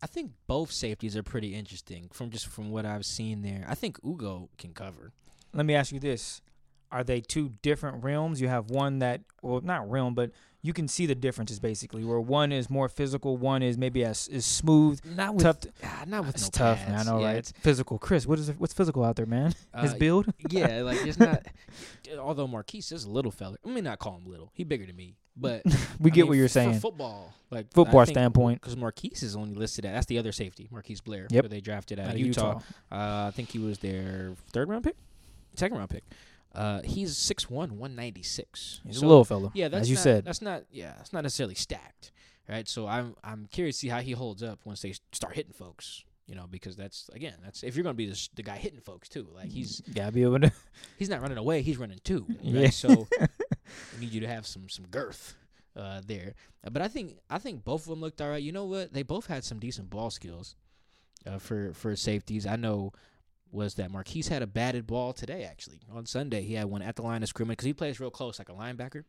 [0.03, 3.65] I think both safeties are pretty interesting from just from what I've seen there.
[3.67, 5.13] I think Ugo can cover.
[5.55, 6.43] let me ask you this
[6.95, 10.31] are they two different realms you have one that well not realm but
[10.63, 14.29] you can see the differences basically where one is more physical one is maybe as
[14.29, 17.19] is smooth Not with tough to, ah, not with it's no tough man i know
[17.19, 20.27] Yeah, right it's- physical chris what is what's physical out there man his uh, build
[20.51, 21.43] yeah, like it's not.
[22.19, 24.51] although Marquise is a little fella, I mean, not call him little.
[24.55, 25.63] He bigger than me, but
[25.99, 28.61] we I get mean, what you're saying For football, like Football standpoint.
[28.61, 31.45] because Marquise is only listed at that's the other safety, Marquise Blair, Yep.
[31.45, 32.61] who they drafted out Out of of Utah.
[32.93, 34.97] Uh, I think he was their third round pick,
[35.57, 36.05] second round pick.
[36.55, 38.81] Uh, he's 6'1", 196.
[38.87, 40.65] he's So, a little fella Yeah, that's as you not, said That's not.
[40.71, 42.13] Yeah, that's not necessarily stacked,
[42.49, 42.69] right?
[42.69, 46.05] So I'm I'm curious to see how he holds up once they start hitting folks.
[46.27, 49.09] You know, because that's again, that's if you're gonna be the, the guy hitting folks
[49.09, 49.27] too.
[49.35, 50.53] Like he's gotta be able to
[50.99, 52.25] he's not running away, he's running too.
[52.29, 52.39] Right?
[52.43, 52.71] Yeah.
[52.71, 53.29] So I
[54.01, 55.35] need you to have some some girth
[55.77, 56.35] uh, there.
[56.65, 58.43] Uh, But I think I think both of them looked all right.
[58.43, 58.93] You know what?
[58.93, 60.57] They both had some decent ball skills
[61.27, 62.47] uh, for for safeties.
[62.47, 62.93] I know
[63.55, 65.45] was that Marquise had a batted ball today.
[65.45, 68.11] Actually, on Sunday he had one at the line of scrimmage because he plays real
[68.11, 69.05] close like a linebacker.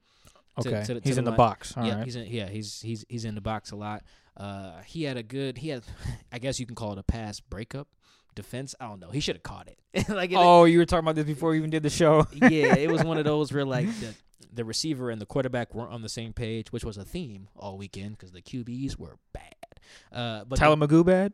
[0.62, 1.38] to- okay to to he's in the line.
[1.38, 2.06] box All yeah, right.
[2.06, 2.28] he's in.
[2.28, 4.04] Yeah, he's he's he's in the box a lot.
[4.38, 5.58] Uh, he had a good.
[5.58, 5.84] He had,
[6.32, 7.88] I guess you can call it a pass breakup
[8.36, 8.76] defense.
[8.80, 9.10] I don't know.
[9.12, 10.10] He should have caught it.
[10.10, 12.76] like it- oh you were talking about this before we even did the show yeah,
[12.76, 14.14] it was one of those where like the
[14.54, 17.78] the receiver and the quarterback weren't on the same page, which was a theme all
[17.78, 19.54] weekend because the QBs were bad.
[20.12, 21.34] Uh, but tyler the, McGough bad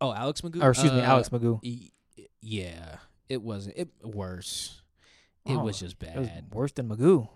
[0.00, 0.62] oh, Alex McGough.
[0.62, 1.90] or excuse me Uh, alex McGough e-
[2.40, 2.96] yeah,
[3.28, 3.76] it wasn't.
[3.76, 4.82] It worse.
[5.46, 6.52] It Oh, was just it was bad.
[6.52, 7.28] worse than McGough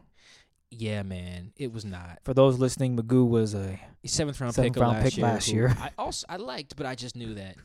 [0.71, 2.19] Yeah, man, it was not.
[2.23, 5.27] for those listening McGough was a seventh round Seventh pick round last pick year.
[5.27, 5.75] last year.
[5.79, 7.57] I also I liked, but I just knew that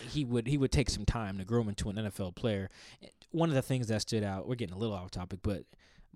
[0.00, 2.70] he would he would take some time to groom into an NFL player.
[3.30, 5.62] One of the things that stood out, we're getting a little off topic, but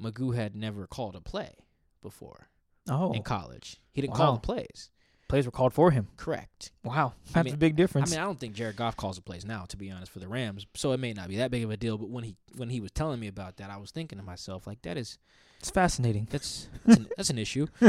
[0.00, 1.54] McGough had never called a play
[2.02, 2.48] before
[2.90, 3.80] oh in college.
[3.92, 4.34] He didn't call Wow.
[4.34, 4.90] the plays.
[5.28, 6.70] Plays were called for him Correct.
[6.84, 8.12] wow I that's mean- a big difference.
[8.12, 10.18] I mean, I don't think Jared Goff calls the plays now, to be honest, for
[10.20, 10.66] the Rams.
[10.74, 11.98] So it may not be that big of a deal.
[11.98, 14.66] But when he when he was telling me about that, I was thinking to myself,
[14.66, 15.18] like, that is
[15.58, 17.66] it's fascinating that's that's an, that's an issue.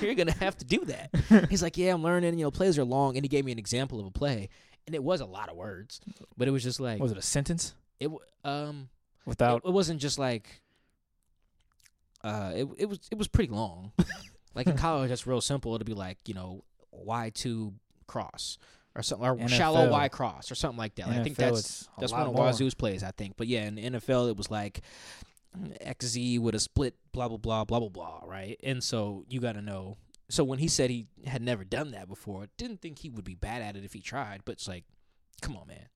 [0.00, 1.46] You're gonna have to do that.
[1.50, 2.38] He's like, yeah, I'm learning.
[2.38, 4.48] You know, plays are long, and he gave me an example of a play,
[4.86, 6.00] and it was a lot of words,
[6.36, 8.10] but it was just like was it a sentence it.
[8.44, 8.88] Um,
[9.24, 10.60] without it, it wasn't just like.
[12.22, 13.92] Uh, it it was it was pretty long.
[14.56, 15.74] like in college, that's real simple.
[15.74, 17.74] It'll be like you know Y two
[18.06, 18.58] cross
[18.94, 21.08] or something, or shallow Y cross or something like that.
[21.08, 22.34] Like, I think that's that's one of.
[22.34, 23.36] Wazzu's plays, I think.
[23.36, 24.80] But yeah, in NFL, it was like
[25.84, 28.58] XZ with a split, blah blah blah blah blah blah, right?
[28.62, 29.98] And so you got to know.
[30.28, 33.36] So when he said he had never done that before, didn't think he would be
[33.36, 34.40] bad at it if he tried.
[34.44, 34.84] But it's like,
[35.40, 35.86] come on, man,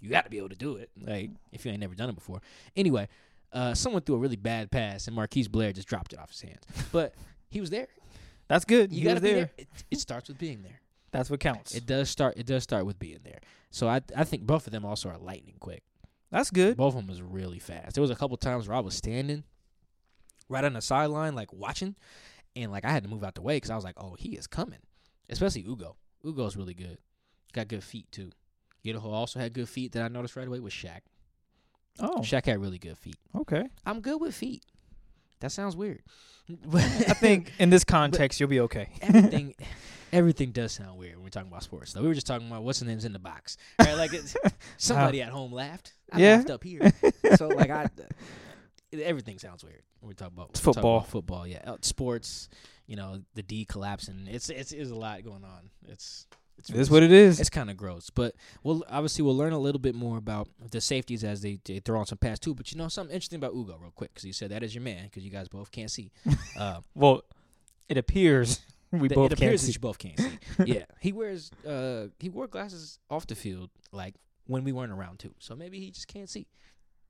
[0.00, 0.90] you got to be able to do it.
[1.00, 2.40] Like if you ain't never done it before.
[2.74, 3.08] Anyway,
[3.52, 6.40] uh, someone threw a really bad pass, and Marquise Blair just dropped it off his
[6.40, 6.62] hands.
[6.92, 7.14] But
[7.50, 7.88] he was there.
[8.48, 8.92] That's good.
[8.92, 9.36] You got to be there.
[9.36, 9.50] there.
[9.58, 10.80] It, it starts with being there.
[11.10, 11.74] That's what counts.
[11.74, 12.34] It does start.
[12.36, 13.40] It does start with being there.
[13.70, 15.82] So I I think both of them also are lightning quick.
[16.30, 16.76] That's good.
[16.76, 17.94] Both of them was really fast.
[17.94, 19.44] There was a couple times where I was standing
[20.48, 21.96] right on the sideline, like watching,
[22.54, 24.30] and like I had to move out the way because I was like, "Oh, he
[24.36, 24.80] is coming."
[25.30, 25.96] Especially Ugo.
[26.24, 26.98] Ugo's really good.
[27.52, 28.30] Got good feet too.
[28.82, 31.00] You know who also had good feet that I noticed right away was Shaq.
[32.00, 33.18] Oh, Shaq had really good feet.
[33.34, 33.64] okay.
[33.84, 34.62] I'm good with feet.
[35.40, 36.02] That sounds weird.
[36.74, 38.88] I think in this context you'll be okay.
[39.02, 39.54] everything
[40.12, 41.92] everything does sound weird when we're talking about sports.
[41.92, 43.94] Though we were just talking about what's the names in the box, right?
[43.96, 44.34] Like it's,
[44.78, 45.92] somebody at home laughed.
[46.10, 46.36] I Yeah.
[46.36, 46.92] laughed up here.
[47.36, 47.88] so like I,
[48.92, 50.98] everything sounds weird when we talk about It's football.
[50.98, 52.48] about football, yeah, Uh, sports.
[52.86, 54.26] You know, the D collapsing.
[54.30, 55.68] It's it's is a lot going on.
[55.88, 56.26] It's
[56.58, 57.40] it's It is what it is.
[57.40, 60.80] it's kind of gross, but we'll obviously we'll learn a little bit more about the
[60.80, 62.54] safeties as they, they throw on some pass too.
[62.54, 64.82] But you know something interesting about Ugo, real quick, because you said that is your
[64.82, 66.10] man, because you guys both can't see.
[66.58, 67.22] Uh, Well,
[67.88, 68.60] it appears
[68.92, 70.38] we Th- both it can't appears that you both can't see.
[70.64, 74.14] yeah, he wears uh he wore glasses off the field like
[74.46, 75.34] when we weren't around too.
[75.38, 76.46] So maybe he just can't see.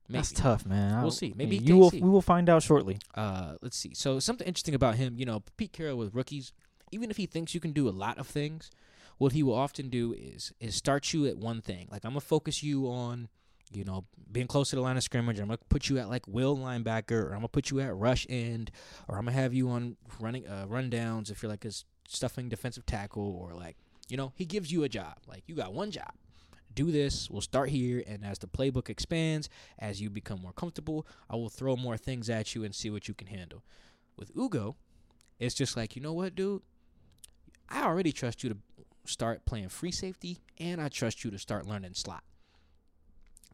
[0.07, 0.17] Maybe.
[0.19, 1.01] That's tough, man.
[1.01, 1.33] We'll I- see.
[1.37, 1.91] Maybe you will.
[1.91, 2.01] see.
[2.01, 2.97] We will find out shortly.
[3.15, 3.93] Uh, let's see.
[3.93, 6.51] So something interesting about him, you know, Pete Carroll with rookies,
[6.91, 8.71] even if he thinks you can do a lot of things,
[9.19, 11.87] what he will often do is is start you at one thing.
[11.91, 13.27] Like I'm gonna focus you on,
[13.71, 15.39] you know, being close to the line of scrimmage.
[15.39, 18.25] I'm gonna put you at like will linebacker, or I'm gonna put you at rush
[18.29, 18.71] end,
[19.07, 21.71] or I'm gonna have you on running uh, rundowns if you're like a
[22.07, 23.75] stuffing defensive tackle, or like
[24.07, 25.17] you know, he gives you a job.
[25.27, 26.13] Like you got one job.
[26.73, 27.29] Do this.
[27.29, 31.49] We'll start here, and as the playbook expands, as you become more comfortable, I will
[31.49, 33.63] throw more things at you and see what you can handle.
[34.17, 34.77] With Ugo,
[35.39, 36.61] it's just like, you know what, dude?
[37.69, 38.57] I already trust you to
[39.09, 42.23] start playing free safety, and I trust you to start learning slot.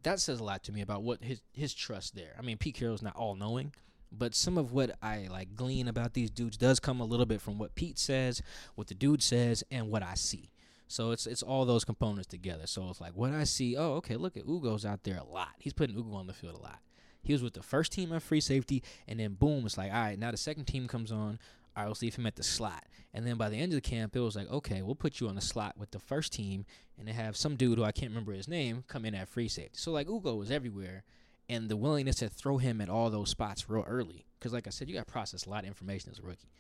[0.04, 2.36] That says a lot to me about what his his trust there.
[2.38, 3.74] I mean, Pete Carroll's not all knowing,
[4.12, 7.42] but some of what I like glean about these dudes does come a little bit
[7.42, 8.42] from what Pete says,
[8.76, 10.52] what the dude says, and what I see.
[10.88, 12.68] So it's it's all those components together.
[12.68, 13.76] So it's like what I see.
[13.76, 14.16] Oh, okay.
[14.16, 15.50] Look at Ugo's out there a lot.
[15.58, 16.80] He's putting Ugo on the field a lot.
[17.24, 20.00] He was with the first team at free safety, and then boom, it's like all
[20.00, 20.20] right.
[20.20, 21.40] Now the second team comes on.
[21.76, 22.86] Right, let's leave him at the slot.
[23.14, 25.28] And then by the end of the camp, it was like, okay, we'll put you
[25.28, 26.66] on the slot with the first team,
[26.98, 29.48] and they have some dude who I can't remember his name come in at free
[29.48, 29.78] safety.
[29.78, 31.04] So like Ugo was everywhere,
[31.48, 34.26] and the willingness to throw him at all those spots real early.
[34.40, 36.52] Because like I said, you got to process a lot of information as a rookie.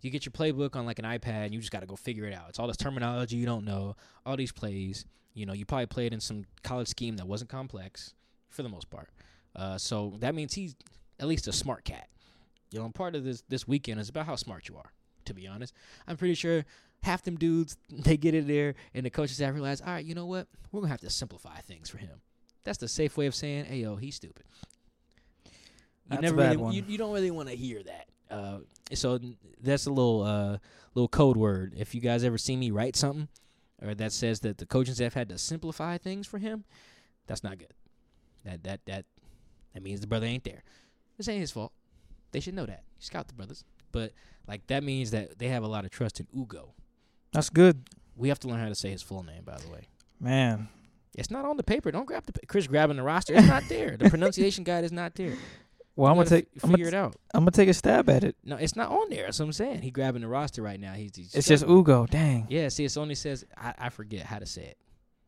[0.00, 2.24] You get your playbook on like an iPad, and you just got to go figure
[2.24, 2.46] it out.
[2.48, 3.96] It's all this terminology you don't know,
[4.26, 5.04] all these plays.
[5.34, 8.14] You know, you probably played in some college scheme that wasn't complex
[8.48, 9.08] for the most part.
[9.54, 10.74] Uh, so that means he's
[11.20, 12.08] at least a smart cat.
[12.72, 14.92] You know, part of this this weekend is about how smart you are.
[15.26, 15.72] To be honest,
[16.06, 16.64] I'm pretty sure
[17.02, 20.14] half them dudes they get in there, and the coaches have realized, all right, you
[20.14, 22.20] know what, we're gonna have to simplify things for him.
[22.64, 24.44] That's the safe way of saying, hey yo, he's stupid.
[25.44, 25.52] You
[26.10, 26.76] That's never really.
[26.76, 28.06] You, you don't really want to hear that.
[28.30, 28.58] Uh,
[28.94, 29.18] so
[29.60, 30.58] that's a little uh
[30.94, 31.74] little code word.
[31.76, 33.28] If you guys ever see me write something,
[33.82, 36.64] or that says that the coaching staff had to simplify things for him,
[37.26, 37.74] that's not good.
[38.44, 39.04] That that that
[39.74, 40.62] that means the brother ain't there.
[41.16, 41.72] This ain't his fault.
[42.32, 42.82] They should know that.
[42.98, 43.64] You Scout the brothers.
[43.92, 44.12] But
[44.48, 46.74] like that means that they have a lot of trust in Ugo.
[47.32, 49.88] That's good, We have to learn how to say his full name, by the way.
[50.20, 50.68] man.
[51.14, 51.90] It's not on the paper.
[51.90, 53.34] Don't grab the pa- Chris grabbing the roster.
[53.34, 53.98] It's not there.
[53.98, 55.34] The pronunciation guide is not there.
[55.94, 56.46] Well, I'm gonna take.
[56.56, 57.16] f- I'm figure gonna, it out.
[57.34, 58.34] I'm gonna take a stab at it.
[58.42, 59.24] No, it's not on there.
[59.26, 59.82] That's what I'm saying.
[59.82, 60.94] He grabbing the roster right now.
[60.94, 61.64] He's, he's It's just.
[61.66, 62.06] Ugo.
[62.06, 62.46] Dang.
[62.48, 64.78] Yeah, see, it only says I, I forget how to say it.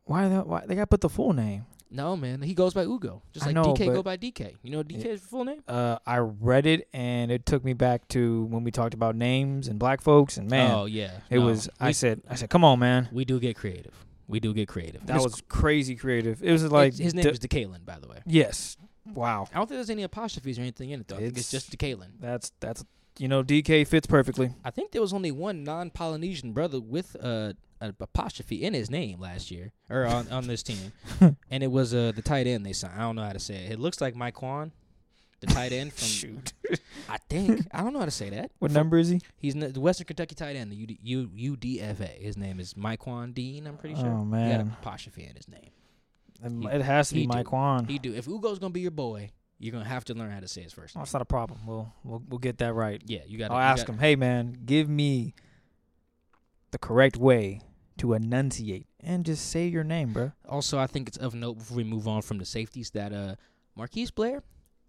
[0.05, 0.27] Why?
[0.27, 1.67] The, why they gotta put the full name?
[1.95, 4.55] No, man, he goes by Ugo, just I like know, DK go by DK.
[4.63, 5.63] You know DK's full name?
[5.67, 9.67] Uh, I read it and it took me back to when we talked about names
[9.67, 11.69] and black folks and man, oh yeah, it No, was.
[11.79, 13.09] I said, I said, come on, man.
[13.11, 13.93] we do get creative.
[14.27, 15.05] We do get creative.
[15.05, 16.41] That was crazy creative.
[16.43, 18.17] It was like his, name d- is DeKaylin, by the way.
[18.25, 18.77] yes.
[19.13, 19.47] Wow.
[19.53, 21.17] I don't think there's any apostrophes or anything in it though.
[21.17, 22.07] I think it's It's- just DeKaylin.
[22.19, 22.83] That's that's
[23.19, 24.51] you know DK fits perfectly.
[24.65, 29.19] I think there was only one non-Polynesian brother with uh, an apostrophe in his name
[29.19, 30.91] last year, or on, on this team,
[31.51, 32.93] and it was uh, the tight end they signed.
[32.97, 33.73] I don't know how to say it.
[33.73, 34.71] It looks like Mik'Quan,
[35.41, 36.07] the tight end from.
[36.07, 36.53] Shoot.
[37.09, 38.51] I think I don't know how to say that.
[38.59, 39.21] What From- number is he?
[39.37, 42.19] He's the Western Kentucky tight end, the UD, U, UDFA.
[42.21, 43.01] His name is Mike
[43.33, 43.67] Dean.
[43.67, 44.07] I'm pretty sure.
[44.07, 44.61] Oh, he man.
[44.61, 45.69] an apostrophe in his name.
[46.61, 47.37] He- It has to he be do.
[47.39, 47.89] Mik'Quan.
[47.89, 48.13] He do.
[48.13, 50.73] If Ugo's gonna be your boy, you're gonna have to learn how to say his
[50.73, 51.03] first Oh, name.
[51.03, 51.59] it's not a problem.
[51.65, 53.01] We'll we'll we'll get that right.
[53.05, 53.51] Yeah, you got.
[53.51, 55.33] I'll ask him, hey man, give me
[56.75, 57.61] the correct way
[57.97, 60.33] to enunciate and just say your name, bro.
[60.49, 63.35] Also, I think it's of note before we move on from the safeties that uh,
[63.77, 64.43] Marquise Blair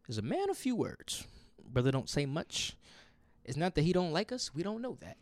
[0.08, 1.24] is a man of few words.
[1.64, 2.76] Brother don't say much.
[3.44, 4.52] It's not that he don't like us.
[4.52, 5.16] We don't know that.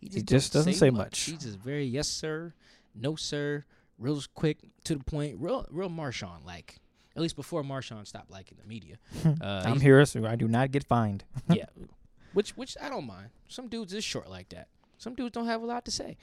[0.00, 1.20] He don't just doesn't say much.
[1.20, 2.52] He's just very yes sir,
[2.96, 3.64] no sir,
[3.96, 6.80] real quick to the point, real real Marshawn like.
[7.14, 8.96] At least before Marshawn stopped liking the media.
[9.40, 11.22] Uh, I'm here, so I do not get fined.
[11.48, 11.66] yeah,
[12.32, 13.28] which which I don't mind.
[13.46, 14.66] Some dudes is short like that.
[14.98, 16.16] Some dudes don't have a lot to say.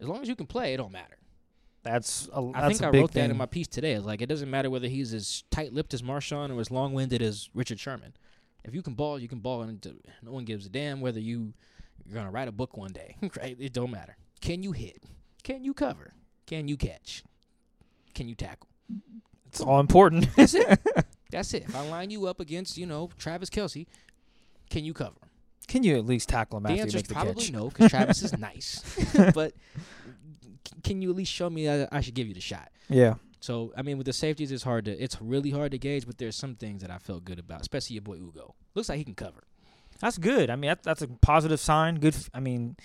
[0.00, 1.16] As long as you can play, it don't matter.
[1.82, 3.22] That's a, that's I think a I big wrote thing.
[3.22, 3.92] that in my piece today.
[3.92, 7.48] It's like it doesn't matter whether he's as tight-lipped as Marshawn or as long-winded as
[7.54, 8.14] Richard Sherman.
[8.64, 11.54] If you can ball, you can ball, and no one gives a damn whether you
[12.04, 13.16] you're gonna write a book one day.
[13.40, 13.56] right?
[13.58, 14.16] It don't matter.
[14.40, 15.02] Can you hit?
[15.44, 16.12] Can you cover?
[16.46, 17.22] Can you catch?
[18.14, 18.68] Can you tackle?
[19.46, 20.34] it's all important.
[20.36, 20.80] That's it.
[21.30, 21.64] That's it.
[21.64, 23.86] If I line you up against, you know, Travis Kelce,
[24.70, 25.28] can you cover him?
[25.68, 27.52] Can you at least tackle him The after you answer is make the probably catch?
[27.52, 28.82] no, because Travis is nice.
[29.34, 29.52] but
[30.66, 32.70] c- can you at least show me that I should give you the shot?
[32.88, 33.14] Yeah.
[33.40, 36.06] So I mean, with the safeties, it's hard to it's really hard to gauge.
[36.06, 38.54] But there's some things that I felt good about, especially your boy Ugo.
[38.74, 39.42] Looks like he can cover.
[40.00, 40.50] That's good.
[40.50, 41.96] I mean, that's that's a positive sign.
[41.96, 42.14] Good.
[42.14, 42.76] F- I mean,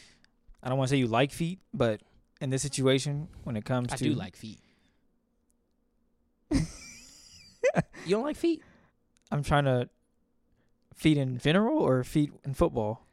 [0.63, 2.01] I don't want to say you like feet, but
[2.41, 4.59] in this situation, when it comes I to I do like feet.
[6.51, 6.59] you
[8.09, 8.61] don't like feet?
[9.31, 9.89] I'm trying to
[10.95, 13.05] feet in general or feet in football.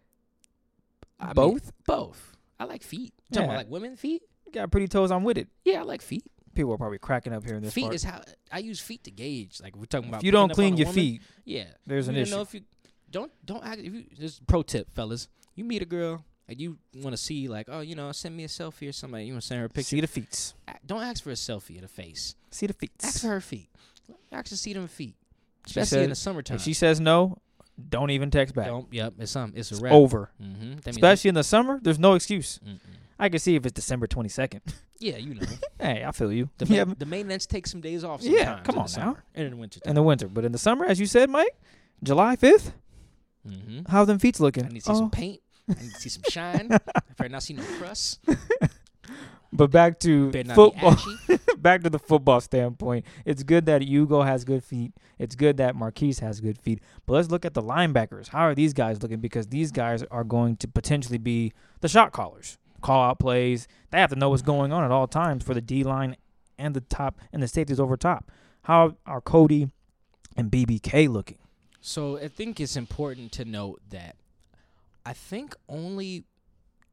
[1.20, 1.72] I mean, Both?
[1.86, 2.36] both.
[2.60, 3.12] I like feet.
[3.30, 3.54] You talking Yeah.
[3.54, 4.22] about like women feet?
[4.46, 5.10] You got pretty toes.
[5.10, 5.48] I'm with it.
[5.64, 6.24] Yeah, I like feet.
[6.54, 7.94] People are probably cracking up here in this feet part.
[7.94, 9.60] is how I use feet to gauge.
[9.62, 10.22] Like we're talking about.
[10.22, 12.34] if you don't picking up on clean your woman, feet, yeah, there's an issue.
[12.34, 12.62] Know if you
[13.10, 13.80] don't don't act.
[13.80, 17.46] If you just pro tip, fellas, you meet a girl and you want to see
[17.46, 19.24] like, oh, you know, send me a selfie or something.
[19.24, 19.90] You want to send her a picture.
[19.90, 20.54] See the feet.
[20.84, 22.34] Don't ask for a selfie of the face.
[22.50, 22.92] See the feet.
[23.04, 23.68] Ask for her feet.
[24.32, 25.14] Ask to see them feet,
[25.66, 26.56] especially in the summertime.
[26.56, 27.38] If she says no,
[27.88, 28.66] don't even text back.
[28.66, 28.92] don't.
[28.92, 29.52] Yep, it's some.
[29.54, 29.92] It's a It's wrap.
[29.92, 30.30] over.
[30.42, 30.88] Mm-hmm.
[30.88, 32.58] Especially in the summer, there's no excuse.
[32.66, 32.78] Mm-mm.
[33.18, 34.60] I can see if it's December 22nd.
[35.00, 35.46] Yeah, you know.
[35.80, 36.50] hey, I feel you.
[36.58, 38.20] The, yeah, the maintenance takes some days off.
[38.20, 38.86] Yeah, come on now.
[38.86, 39.80] summer and in the winter.
[39.86, 41.54] in the winter, but in the summer, as you said, Mike,
[42.02, 42.72] July 5th,
[43.46, 43.88] mm-hmm.
[43.92, 44.64] how them feet's looking?
[44.64, 44.94] I need to see Oh.
[44.96, 45.40] some paint.
[45.70, 46.68] I need to see some shine.
[46.72, 46.78] I
[47.16, 48.18] better not see no crust.
[49.52, 50.96] But back to football.
[51.62, 53.04] Back to the football standpoint.
[53.24, 54.92] It's good that Ugo has good feet.
[55.18, 56.80] It's good that Marquise has good feet.
[57.06, 58.28] But let's look at the linebackers.
[58.28, 59.20] How are these guys looking?
[59.20, 63.66] Because these guys are going to potentially be the shot callers, call out plays.
[63.90, 66.16] They have to know what's going on at all times for the D line
[66.58, 68.30] and the top and the safeties over top.
[68.62, 69.70] How are Cody
[70.36, 71.38] and BBK looking?
[71.80, 74.16] So I think it's important to note that
[75.06, 76.24] I think only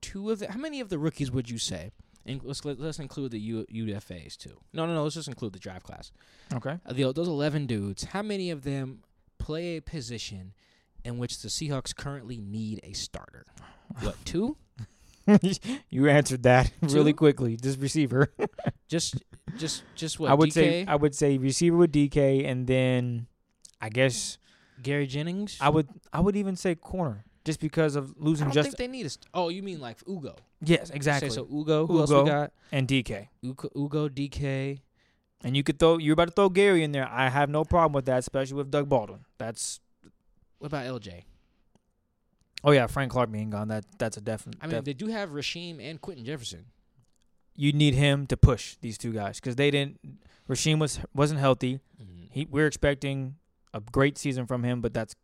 [0.01, 0.51] two of the.
[0.51, 1.91] How many of the rookies would you say?
[2.25, 4.57] And let's let, let's include the U, UFAs too.
[4.73, 5.03] No, no, no.
[5.03, 6.11] Let's just include the draft class.
[6.53, 6.79] Okay.
[6.85, 8.05] Uh, the, those eleven dudes.
[8.05, 9.01] How many of them
[9.37, 10.53] play a position
[11.03, 13.45] in which the Seahawks currently need a starter?
[14.01, 14.57] What two?
[15.89, 17.57] you answered that really quickly.
[17.57, 18.33] Just receiver.
[18.87, 19.15] Just,
[19.57, 20.29] just, just what?
[20.29, 20.53] I would DK?
[20.53, 23.25] say I would say receiver with DK and then
[23.81, 24.37] I guess
[24.83, 25.57] Gary Jennings.
[25.59, 28.77] I would I would even say corner just because of I losing don't just think
[28.77, 29.09] they need a.
[29.09, 30.35] St- oh, you mean like Ugo?
[30.61, 31.85] yes exactly so Ugo.
[31.87, 32.51] Who else we got?
[32.71, 34.79] and DK Ugo, Ugo DK.
[35.43, 37.07] and you could throw you're about to throw Gary in there.
[37.07, 39.21] I have no problem with that, especially with Doug Baldwin.
[39.37, 39.79] That's
[40.59, 41.23] What about LJ?
[42.63, 43.67] oh yeah, Frank Clark being gone.
[43.67, 44.57] That that's a definite.
[44.61, 46.65] I mean, they do have Rasheem and Quinton Jefferson.
[47.55, 49.99] you need him to push these two guys because they didn't.
[50.49, 51.79] Rasheem was wasn't healthy.
[52.01, 52.25] Mm-hmm.
[52.31, 53.35] He we're expecting
[53.73, 55.15] a great season from him, but that's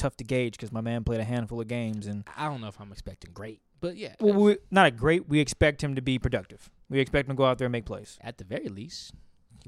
[0.00, 2.68] tough to gauge because my man played a handful of games and I don't know
[2.68, 5.28] if I'm expecting great, but yeah, well, we, not a great.
[5.28, 6.70] We expect him to be productive.
[6.88, 8.18] We expect him to go out there and make plays.
[8.22, 9.12] at the very least,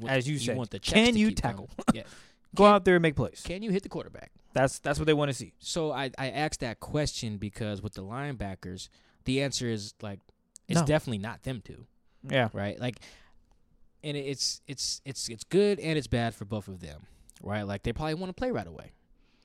[0.09, 1.69] As you said, want the can you tackle?
[1.95, 2.03] yeah,
[2.55, 3.43] Go Can- out there and make plays.
[3.45, 4.31] can you hit the quarterback?
[4.55, 5.53] That's that's what they want to see.
[5.59, 8.89] So I I asked that question because with the linebackers,
[9.25, 10.21] the answer is like
[10.69, 10.87] it's No.
[10.87, 11.87] definitely not them two,
[12.29, 12.49] Yeah.
[12.53, 12.79] right?
[12.81, 12.99] Like,
[14.05, 17.07] and it's it's it's it's good and it's bad for both of them,
[17.43, 17.63] right?
[17.63, 18.93] Like they probably want to play right away.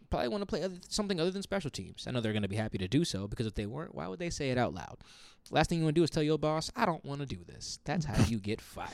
[0.09, 2.05] Probably want to play other, something other than special teams.
[2.07, 4.07] I know they're going to be happy to do so because if they weren't, why
[4.07, 4.97] would they say it out loud?
[5.51, 7.43] Last thing you want to do is tell your boss, "I don't want to do
[7.45, 8.91] this." That's how you get fired.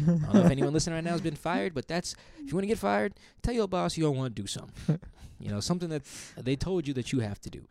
[0.00, 2.54] I don't know if anyone listening right now has been fired, but that's if you
[2.54, 5.00] want to get fired, tell your boss you don't want to do something.
[5.40, 6.02] you know, something that
[6.36, 7.66] they told you that you have to do.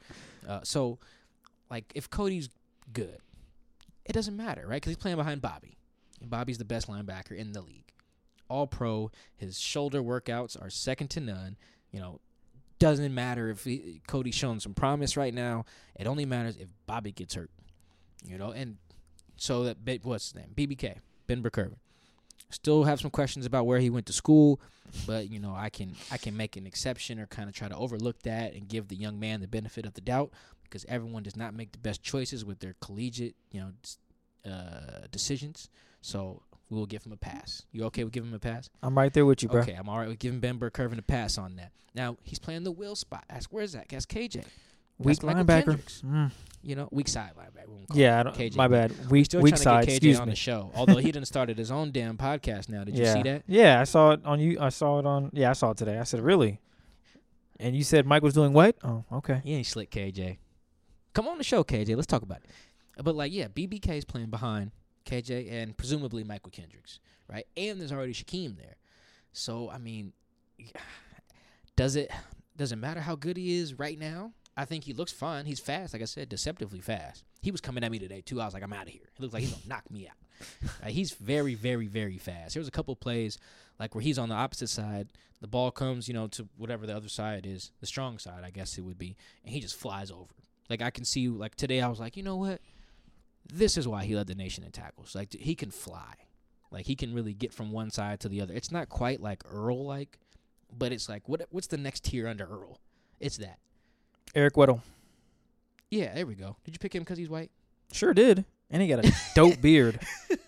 [0.47, 0.99] Uh, so,
[1.69, 2.49] like, if Cody's
[2.93, 3.19] good,
[4.05, 4.75] it doesn't matter, right?
[4.75, 5.77] Because he's playing behind Bobby,
[6.21, 7.91] and Bobby's the best linebacker in the league.
[8.47, 9.11] All pro.
[9.35, 11.57] His shoulder workouts are second to none.
[11.91, 12.19] You know,
[12.79, 15.65] doesn't matter if he, Cody's showing some promise right now.
[15.95, 17.51] It only matters if Bobby gets hurt.
[18.25, 18.77] You know, and
[19.37, 20.51] so that what's his name?
[20.55, 21.77] BBK Ben Burr-Kirven.
[22.49, 24.59] Still have some questions about where he went to school,
[25.05, 27.75] but you know I can I can make an exception or kind of try to
[27.75, 30.31] overlook that and give the young man the benefit of the doubt
[30.63, 35.69] because everyone does not make the best choices with their collegiate you know uh, decisions.
[36.01, 37.63] So we will give him a pass.
[37.71, 38.69] You okay with giving him a pass?
[38.81, 39.61] I'm right there with you, bro.
[39.61, 41.71] Okay, I'm all right with giving Ben Burr-Kirven a pass on that.
[41.93, 43.23] Now he's playing the will spot.
[43.29, 43.91] Ask where's that?
[43.93, 44.43] Ask KJ.
[44.97, 45.79] Weak That's linebacker.
[46.03, 46.31] Mm.
[46.63, 47.85] You know, weak side linebacker.
[47.93, 48.55] Yeah, I don't, KJ.
[48.55, 48.91] my bad.
[49.09, 49.81] We Weak, still weak trying side.
[49.81, 50.31] to get KJ Excuse on me.
[50.31, 50.71] the show.
[50.73, 52.83] Although he done started his own damn podcast now.
[52.85, 53.13] Did you yeah.
[53.13, 53.43] see that?
[53.45, 54.57] Yeah, I saw it on you.
[54.59, 55.31] I saw it on.
[55.33, 55.99] Yeah, I saw it today.
[55.99, 56.61] I said, really?
[57.59, 58.77] And you said Mike was doing what?
[58.83, 59.41] Oh, okay.
[59.43, 60.37] He ain't slick, KJ.
[61.13, 61.95] Come on the show, KJ.
[61.95, 63.03] Let's talk about it.
[63.03, 64.71] But like, yeah, BBK is playing behind
[65.05, 67.45] KJ and presumably Mychal Kendricks, right?
[67.55, 68.75] And there's already Shaquem there.
[69.33, 70.13] So I mean,
[71.75, 72.11] does it
[72.57, 74.31] does it matter how good he is right now?
[74.57, 75.45] I think he looks fine.
[75.45, 77.25] He's fast, like I said, deceptively fast.
[77.41, 78.39] He was coming at me today too.
[78.39, 79.09] I was like, I'm out of here.
[79.13, 80.15] He looks like he's gonna knock me out.
[80.87, 82.55] He's very, very, very fast.
[82.55, 83.37] There was a couple plays
[83.79, 85.07] like where he's on the opposite side.
[85.41, 88.49] The ball comes, you know, to whatever the other side is, the strong side, I
[88.49, 90.33] guess it would be, and he just flies over.
[90.69, 92.59] Like I can see, like today, I was like, you know what?
[93.51, 95.15] This is why he led the nation in tackles.
[95.15, 96.13] Like he can fly,
[96.71, 98.53] like he can really get from one side to the other.
[98.53, 100.17] It's not quite like Earl, like,
[100.75, 101.41] but it's like what?
[101.51, 102.79] What's the next tier under Earl?
[103.19, 103.59] It's that.
[104.33, 104.81] Eric Weddle.
[105.91, 106.57] Yeah, there we go.
[106.63, 107.51] Did you pick him because he's white?
[107.91, 108.45] Sure did.
[108.69, 109.99] And he got a dope beard.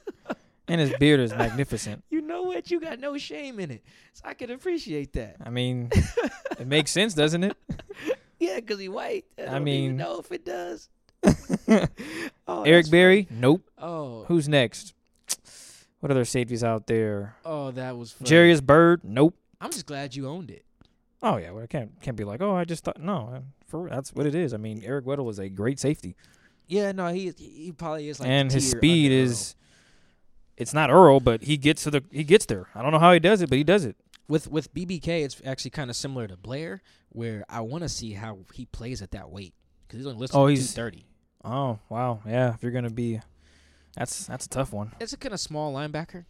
[0.70, 2.04] And his beard is magnificent.
[2.10, 2.70] You know what?
[2.70, 5.38] You got no shame in it, so I can appreciate that.
[5.42, 5.90] I mean,
[6.60, 7.56] it makes sense, doesn't it?
[8.38, 9.24] Yeah, because he white.
[9.40, 10.90] I, I mean- know if it does.
[12.50, 13.28] Oh, Eric Berry?
[13.30, 13.62] Nope.
[13.78, 14.94] Oh, Who's next?
[16.00, 17.36] What other safeties out there?
[17.44, 18.30] oh, that was funny.
[18.30, 19.02] Jairus Byrd?
[19.04, 19.36] Nope.
[19.60, 20.64] I'm just glad you owned it.
[21.22, 23.32] Oh yeah, well, I can't can't be like, oh, I just thought no.
[23.36, 24.54] uh, For that's what it is.
[24.54, 26.16] I mean, Eric Weddle is a great safety,
[26.68, 28.30] Yeah, no, he he probably is like.
[28.30, 29.56] and his speed is.
[30.56, 32.68] It's not Earl, but he gets to the he gets there.
[32.76, 33.96] I don't know how he does it, but he does it.
[34.30, 35.24] With with BBK.
[35.26, 39.02] It's actually kind of similar to Blair, where I want to see how he plays
[39.02, 39.54] at that weight
[39.88, 41.06] because he's only listed Oh, at he's- 230.
[41.48, 42.54] Oh wow, yeah.
[42.54, 43.22] If you're gonna be,
[43.96, 44.92] that's that's a tough one.
[45.00, 46.26] It's a kind of small linebacker.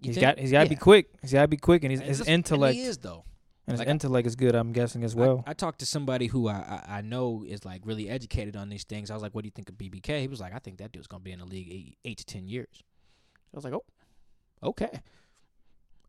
[0.00, 0.22] You He's think?
[0.22, 1.10] got he's got to be quick.
[1.20, 3.24] He's got to be quick, and his this- and intellect he is though.
[3.66, 4.54] and his like, I- intellect is good.
[4.54, 5.42] I'm guessing as I- well.
[5.46, 6.54] I, talked to somebody who I,
[6.88, 9.10] I I know is like really educated on these things.
[9.10, 10.92] I was like, "What do you think of BBK?" He was like, "I think that
[10.92, 12.82] dude's gonna be in the league eight, eight to ten years."
[13.52, 13.84] I was like, "Oh,
[14.62, 15.00] okay."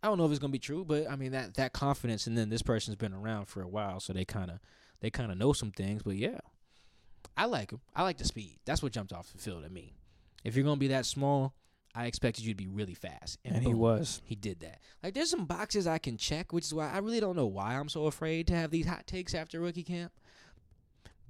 [0.04, 2.38] I don't know if it's gonna be true, but I mean that that confidence, and
[2.38, 4.60] then this person's been around for a while, so they kind of
[5.02, 6.04] they kind of know some things.
[6.04, 6.38] But yeah,
[7.40, 7.80] I like him.
[7.96, 8.58] I like the speed.
[8.66, 9.94] That's what jumped off the field at me.
[10.44, 11.54] If you're gonna be that small,
[11.96, 14.22] I expected you to be really fast, and, and he was.
[14.26, 14.82] He did that.
[15.02, 17.76] Like, there's some boxes I can check, which is why I really don't know why
[17.76, 20.12] I'm so afraid to have these hot takes after rookie camp.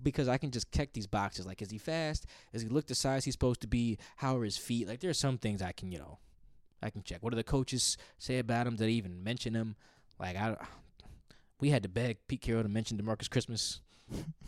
[0.02, 1.45] Because I can just check these boxes.
[1.45, 2.26] Like, is he fast?
[2.54, 4.00] Is he look the size he's supposed to be?
[4.15, 4.88] How are his feet?
[4.88, 6.17] Like, there's some things I can, you know,
[6.82, 7.22] I can check.
[7.22, 8.78] What do the coaches say about him?
[8.78, 9.76] Did they even mention him?
[10.19, 10.58] Like, I,
[11.60, 13.82] we had to beg Pete Carroll to mention Demarcus Christmas.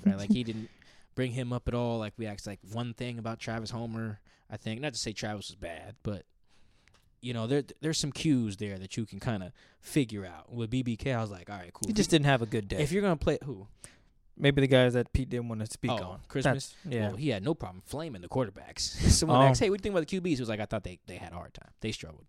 [0.06, 0.18] Right?
[0.18, 0.70] Like, he didn't
[1.16, 2.00] bring him up at all.
[2.00, 4.20] Like, we asked like one thing about Travis Homer.
[4.50, 6.24] I think not to say Travis was bad, but
[7.22, 10.52] you know, there there's some cues there that you can kind of figure out.
[10.52, 11.88] With BBK, I was like, all right, cool.
[11.88, 12.78] He just didn't have a good day.
[12.82, 13.68] if you're gonna play who?
[14.38, 16.20] Maybe the guys that Pete didn't want to speak oh, on.
[16.28, 16.74] Christmas.
[16.84, 17.08] That's- yeah.
[17.10, 18.80] Well, he had no problem flaming the quarterbacks.
[19.12, 19.42] Someone Oh.
[19.44, 21.00] asked, "Hey, what do you think about the QBs?" He was like, "I thought they
[21.06, 21.70] they had a hard time.
[21.82, 22.26] They struggled."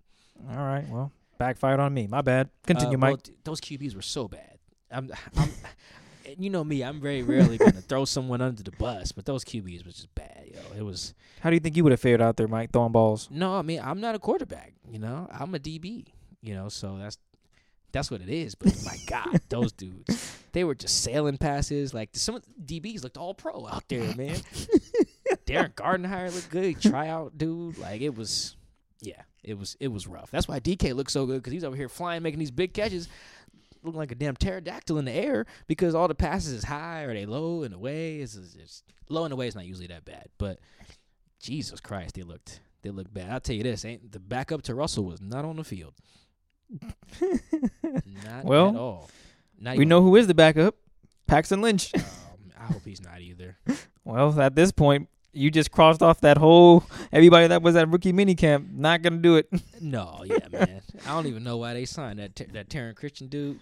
[0.51, 0.87] All right.
[0.88, 2.07] Well, backfired on me.
[2.07, 2.51] My bad.
[2.66, 3.31] Continue, Uh, well, Mike.
[3.45, 4.59] those QBs were so bad.
[4.90, 5.49] I'm, I'm
[6.38, 6.83] you know me.
[6.83, 10.45] I'm very rarely gonna throw someone under the bus, but those QBs was just bad.
[10.53, 12.92] Yo, it was How do you think you would have fared out there, Mike, throwing
[12.92, 13.29] balls?
[13.31, 13.55] no.
[13.57, 14.75] I mean, I'm not a quarterback.
[14.90, 16.07] You know, I'm a DB.
[16.40, 17.18] You know, so that's
[17.92, 18.55] that's what it is.
[18.55, 21.92] But my God, those dudes, they were just sailing passes.
[21.95, 24.37] Like some of the DBs looked all pro out there, man.
[25.47, 26.81] Darren Gardenhire looked good.
[26.81, 28.57] Tryout dude, like it was,
[29.01, 30.31] yeah, it was it was rough.
[30.31, 33.09] That's why DK looked so good because he's over here flying, making these big catches,
[33.83, 37.14] looking like a damn pterodactyl in the air because all the passes is high or
[37.14, 38.18] they low and away.
[38.21, 40.59] It's, it's, it's low and away is not usually that bad, but
[41.41, 43.30] Jesus Christ, they looked they looked bad.
[43.30, 45.95] I'll tell you this: ain't the backup to Russell was not on the field,
[47.20, 49.11] not Well, at all.
[49.59, 50.74] Not we even- know who is the backup.
[51.26, 51.93] Paxton Lynch.
[51.95, 52.03] Um,
[52.59, 53.57] I hope he's not either.
[54.05, 58.12] well, at this point, you just crossed off that whole everybody that was at rookie
[58.12, 58.72] minicamp.
[58.72, 59.49] Not gonna do it.
[59.80, 60.83] No, yeah, man.
[61.07, 63.59] I don't even know why they signed that Ter- that Taryn Christian dude.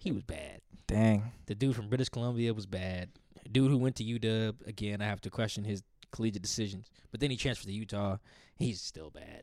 [0.00, 0.60] He was bad.
[0.86, 1.30] Dang.
[1.46, 3.10] The dude from British Columbia was bad.
[3.52, 6.90] Dude who went to UW again, I have to question his collegiate decisions.
[7.10, 8.16] But then he transferred to Utah.
[8.56, 9.42] He's still bad.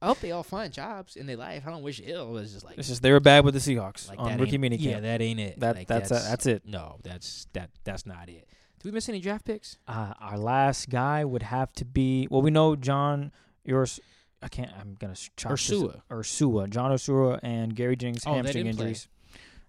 [0.00, 1.62] I hope they all find jobs in their life.
[1.66, 2.36] I don't wish ill.
[2.38, 4.64] It's just like It's just they were bad with the Seahawks like on rookie ain't-
[4.64, 4.80] minicamp.
[4.80, 5.60] Yeah, that ain't it.
[5.60, 6.62] that Like, that's that's, that's it.
[6.66, 8.48] no, that's that that's not it.
[8.80, 9.78] Did we miss any draft picks?
[9.86, 12.42] Uh, our last guy would have to be well.
[12.42, 13.30] We know John
[13.64, 14.00] yours
[14.42, 14.72] I can't.
[14.76, 16.02] I'm gonna chop Ursua.
[16.10, 18.96] Ursua, John Ursua, and Gary Jennings Oh, hamstring didn't play.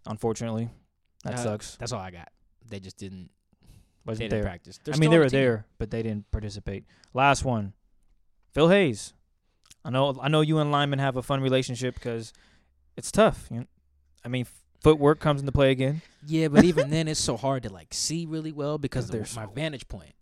[0.06, 0.70] Unfortunately,
[1.24, 1.76] that Uh, sucks.
[1.78, 2.30] That's all I got.
[2.68, 3.30] They just didn't.
[4.06, 4.44] Wasn't didn't there.
[4.50, 4.80] practice.
[4.84, 5.40] They're I mean, they were team.
[5.40, 6.86] there, but they didn't participate.
[7.14, 7.74] Last one,
[8.52, 9.14] Phil Haynes.
[9.86, 10.18] I know.
[10.22, 12.34] I know you and Lyman have a fun relationship because
[12.98, 13.48] it's tough.
[13.50, 13.66] You know?
[14.26, 14.46] I mean,
[14.82, 16.02] footwork comes into play again.
[16.26, 19.46] Yeah, but even then, it's so hard to like see really well because of my
[19.46, 20.14] vantage point.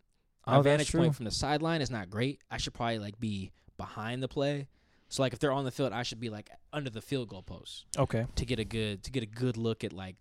[0.46, 2.40] My Oh, vantage point from the sideline is not great.
[2.50, 4.68] I should probably like be behind the play.
[5.12, 7.42] So like if they're on the field, I should be like under the field goal
[7.42, 8.24] post Okay.
[8.34, 10.16] to get a good to get a good look at like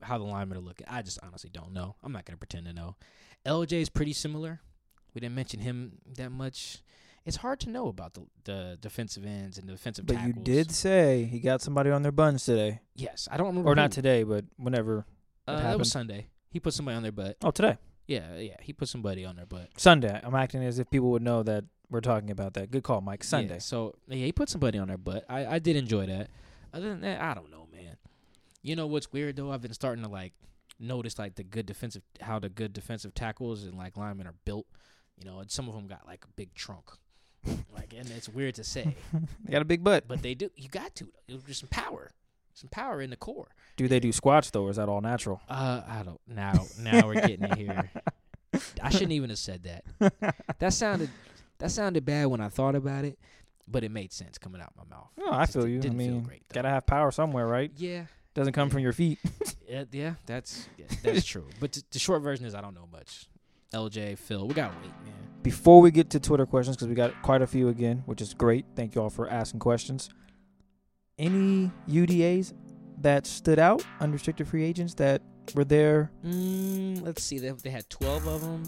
[0.00, 0.84] how the linemen are looking.
[0.90, 1.94] I just honestly don't know.
[2.02, 2.96] I'm not gonna pretend to know.
[3.46, 4.60] LJ is pretty similar.
[5.14, 6.78] We didn't mention him that much.
[7.24, 10.34] It's hard to know about the the defensive ends and the defensive But tackles.
[10.36, 13.28] you did say he got somebody on their buns today, yes.
[13.30, 15.06] I don't remember or not today, but whenever.
[15.46, 16.26] Uh, it that was Sunday.
[16.50, 17.36] He put somebody on their butt.
[17.44, 17.78] Oh, today,
[18.08, 18.56] Yeah, yeah.
[18.60, 19.68] He put somebody on their butt.
[19.76, 20.20] Sunday.
[20.22, 22.70] I'm acting as if people would know that we're talking about that.
[22.70, 23.22] Good call, Mike.
[23.22, 23.54] Sunday.
[23.54, 26.28] Yeah, so yeah, he put somebody on there, but I, I did enjoy that.
[26.74, 27.96] Other than that, I don't know, man.
[28.62, 29.52] You know what's weird though?
[29.52, 30.32] I've been starting to like
[30.80, 34.66] notice like the good defensive how the good defensive tackles and like linemen are built.
[35.18, 36.90] You know, and some of them got like a big trunk.
[37.74, 38.94] like, and it's weird to say,
[39.44, 40.04] They got a big butt.
[40.08, 40.50] but they do.
[40.56, 41.08] You got to.
[41.28, 42.10] There's some power,
[42.54, 43.48] some power in the core.
[43.76, 45.40] Do they do squats though, or is that all natural?
[45.48, 46.20] Uh, I don't.
[46.26, 47.90] Now, now we're getting it here.
[48.82, 50.34] I shouldn't even have said that.
[50.58, 51.08] That sounded,
[51.62, 53.20] that sounded bad when I thought about it,
[53.68, 55.10] but it made sense coming out my mouth.
[55.16, 55.80] No, I feel you.
[55.84, 57.70] I mean, great, gotta have power somewhere, right?
[57.76, 59.20] Yeah, Doesn't come from your feet.
[59.68, 61.46] yeah, yeah that's yeah, that's true.
[61.60, 63.28] But t- the short version is I don't know much.
[63.72, 65.14] LJ, Phil, we gotta wait, man.
[65.44, 68.34] Before we get to Twitter questions, because we got quite a few again, which is
[68.34, 68.64] great.
[68.74, 70.10] Thank you all for asking questions.
[71.16, 72.54] Any UDAs
[73.02, 75.22] that stood out, unrestricted free agents that
[75.54, 76.10] were there?
[76.26, 77.38] Mm, let's see.
[77.38, 78.64] They, they had twelve of them.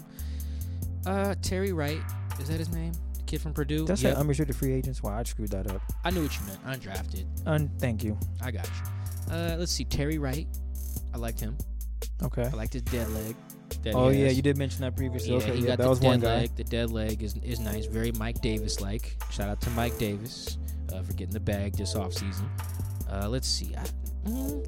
[1.05, 2.01] Uh, Terry Wright
[2.39, 2.93] is that his name?
[3.17, 3.87] The kid from Purdue.
[3.95, 4.17] Say Yep.
[4.17, 5.01] unrestricted free agents?
[5.03, 5.81] Wow, I screwed that up.
[6.03, 6.63] I knew what you meant.
[6.81, 7.25] Undrafted.
[7.45, 8.17] Un- thank you.
[8.41, 9.33] I got you.
[9.33, 9.83] Uh, let's see.
[9.85, 10.47] Terry Wright.
[11.13, 11.57] I liked him.
[12.23, 12.43] Okay.
[12.43, 13.35] I liked his dead leg.
[13.93, 15.31] Oh yeah, you did mention that previously.
[15.31, 16.35] Yeah, okay, he yeah, got that the was dead one guy.
[16.37, 16.55] leg.
[16.55, 19.15] The dead leg is is nice, very Mike Davis like.
[19.31, 20.57] Shout out to Mike Davis
[20.93, 22.49] uh, for getting the bag this off season.
[23.11, 23.75] Uh, let's see.
[23.75, 24.65] I, mm,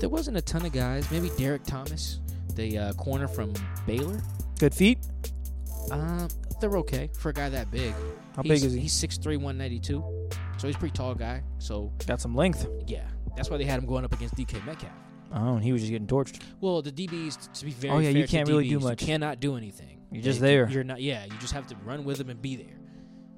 [0.00, 1.10] there wasn't a ton of guys.
[1.10, 2.20] Maybe Derek Thomas,
[2.54, 3.52] the uh, corner from
[3.86, 4.20] Baylor.
[4.58, 4.98] Good feet.
[5.90, 6.28] Um,
[6.60, 7.92] they're okay for a guy that big.
[8.36, 8.80] How he's, big is he?
[8.80, 10.28] He's 6'3", 192.
[10.58, 11.42] So he's a pretty tall guy.
[11.58, 12.66] So Got some length.
[12.86, 13.06] yeah,
[13.36, 14.92] that's why they had him going up against DK Metcalf.
[15.32, 16.40] Oh, and he was just getting torched.
[16.60, 19.02] Well, the DBs to be very Oh, yeah, you can't really do much.
[19.02, 20.00] You cannot do anything.
[20.10, 20.68] You're just Like, there.
[20.70, 21.02] You're not.
[21.02, 22.78] Yeah, you just have to run with them and be there.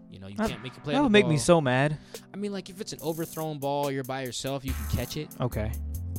[0.08, 0.94] You know, you That- can't make a play.
[0.94, 1.96] That would make me so mad.
[2.32, 5.28] I mean, like if it's an overthrown ball, you're by yourself, you can catch it.
[5.40, 5.72] Okay.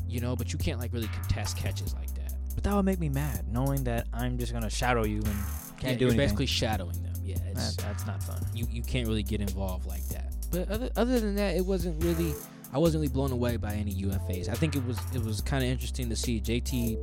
[0.10, 2.34] You know, but you can't like really contest catches like that.
[2.54, 5.36] But that would make me mad, knowing that I'm just gonna shadow you and
[5.82, 6.18] can't yeah, do you're anything.
[6.28, 7.14] basically shadowing them.
[7.24, 8.44] Yeah, it's, That- that's not fun.
[8.54, 10.34] you you can't really get involved like that.
[10.52, 12.34] But other other than that, it wasn't really.
[12.74, 14.48] I wasn't really blown away by any UFAs.
[14.48, 16.98] I think it was it was kind of interesting to see JT.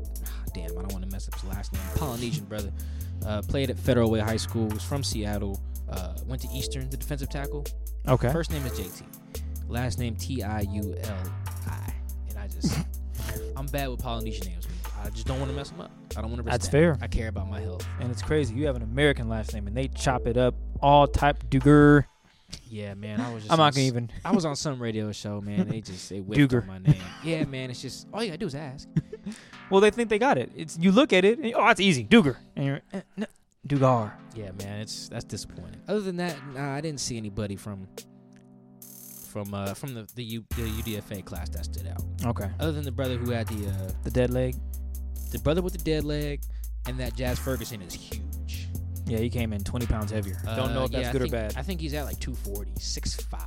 [0.55, 1.83] Damn, I don't want to mess up his last name.
[1.97, 2.73] Polynesian brother.
[3.27, 4.67] Uh, played at Federal Way High School.
[4.69, 5.61] Was from Seattle.
[5.91, 6.89] Uh, went to Eastern.
[6.89, 7.67] The defensive tackle.
[8.07, 8.31] Okay.
[8.33, 9.03] First name is JT.
[9.69, 11.33] Last name T I U L
[11.67, 11.93] I.
[12.31, 12.79] And I just
[13.57, 14.67] I'm bad with Polynesian names.
[15.05, 15.91] I just don't want to mess them up.
[16.17, 16.51] I don't want to.
[16.51, 16.97] That's fair.
[17.01, 17.87] I care about my health.
[18.01, 18.55] And it's crazy.
[18.55, 22.05] You have an American last name, and they chop it up all type Duger.
[22.71, 23.21] Yeah, man.
[23.21, 23.43] I was.
[23.43, 24.11] Just I'm not gonna s- even.
[24.25, 25.69] I was on some radio show, man.
[25.69, 26.67] They just they whipped Duger.
[26.67, 26.97] my name.
[27.23, 27.71] Yeah, man.
[27.71, 28.89] It's just all you gotta do is ask.
[29.71, 30.51] Well, they think they got it.
[30.57, 33.27] It's you look at it, and, oh, that's easy, Duger, and you're eh, no,
[33.67, 34.13] Dugar.
[34.35, 34.81] Yeah, man.
[34.81, 35.83] It's that's disappointing.
[35.87, 37.87] Other than that, nah, I didn't see anybody from
[39.29, 42.03] from uh from the the, U, the UDFA class that stood out.
[42.25, 42.49] Okay.
[42.59, 44.57] Other than the brother who had the uh The dead leg.
[45.31, 46.43] The brother with the dead leg,
[46.87, 48.69] and that Jazz Ferguson is huge.
[49.07, 50.37] Yeah, he came in 20 pounds heavier.
[50.45, 51.55] Don't know Uh, if that's yeah, good think- or bad.
[51.57, 53.39] I think he's at like 240, 6'5".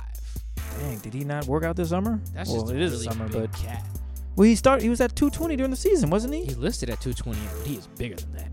[0.80, 2.20] Dang, did he not work out this summer?
[2.34, 3.84] That's well, just it a is really summer, big but cat.
[4.36, 4.82] well, he start.
[4.82, 6.44] He was at 220 during the season, wasn't he?
[6.44, 8.50] He's listed at 220, but he is bigger than that.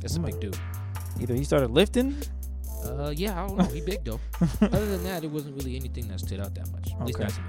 [0.00, 0.58] That's a my- big dude.
[1.20, 2.16] Either he started lifting.
[2.84, 3.64] Uh, yeah, I don't know.
[3.64, 4.20] He big though.
[4.60, 6.92] Other than that, it wasn't really anything that stood out that much.
[6.92, 7.46] At least not to me.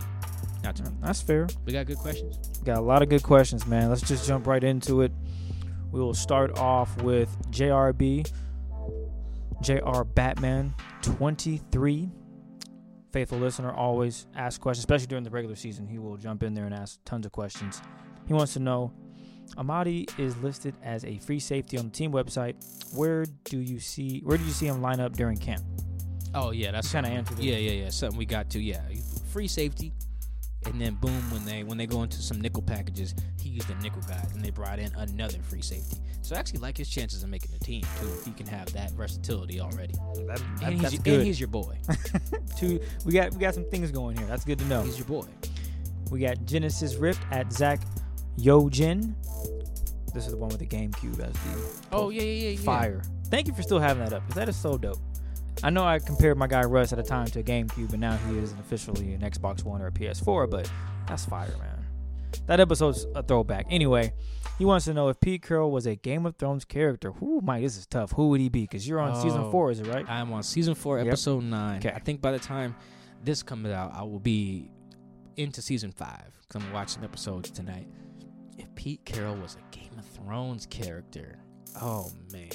[0.69, 0.97] Not to me.
[1.01, 1.47] That's fair.
[1.65, 2.37] We got good questions.
[2.63, 3.89] Got a lot of good questions, man.
[3.89, 5.11] Let's just jump right into it.
[5.91, 8.31] We will start off with JRB,
[9.63, 12.11] JR Batman 23.
[13.11, 15.87] Faithful listener, always ask questions, especially during the regular season.
[15.87, 17.81] He will jump in there and ask tons of questions.
[18.27, 18.93] He wants to know
[19.57, 22.53] Amadi is listed as a free safety on the team website.
[22.95, 25.63] Where do you see where do you see him line up during camp?
[26.35, 27.39] Oh yeah, that's Kinda something- answered.
[27.39, 27.89] Yeah, yeah, yeah.
[27.89, 28.59] Something we got to.
[28.59, 28.81] Yeah,
[29.33, 29.91] free safety.
[30.65, 34.01] And then boom, when they when they go into some nickel packages, he's the nickel
[34.01, 34.23] guy.
[34.33, 35.97] And they brought in another free safety.
[36.21, 38.71] So I actually like his chances of making the team too, if he can have
[38.73, 39.93] that versatility already.
[40.27, 41.77] That, And he's, and he's your boy.
[42.57, 44.27] Two, we got we got some things going here.
[44.27, 44.81] That's good to know.
[44.81, 45.25] He's your boy.
[46.11, 47.79] We got Genesis Rift at Zach
[48.37, 49.13] Yojin.
[50.13, 52.59] This is the one with the GameCube as the Oh yeah, yeah, yeah, yeah.
[52.59, 53.01] fire.
[53.25, 54.99] Thank you for still having that up because that is so dope.
[55.63, 58.15] I know I compared my guy Russ at a time to a GameCube, and now
[58.17, 60.49] he is officially an Xbox One or a PS4.
[60.49, 60.71] But
[61.07, 61.85] that's fire, man.
[62.45, 63.65] That episode's a throwback.
[63.69, 64.13] Anyway,
[64.57, 67.11] he wants to know if Pete Carroll was a Game of Thrones character.
[67.11, 68.11] Whoo, Mike, this is tough.
[68.13, 68.61] Who would he be?
[68.61, 69.51] Because you're on season Oh.
[69.51, 70.07] four, is it right?
[70.09, 71.07] I'm on season four, Yep.
[71.07, 71.79] episode nine.
[71.79, 71.91] Okay.
[71.91, 72.75] I think by the time
[73.23, 74.69] this comes out, I will be
[75.37, 77.87] into season five because I'm watching episodes tonight.
[78.57, 81.39] If Pete Carroll was a Game of Thrones character,
[81.81, 82.49] oh man!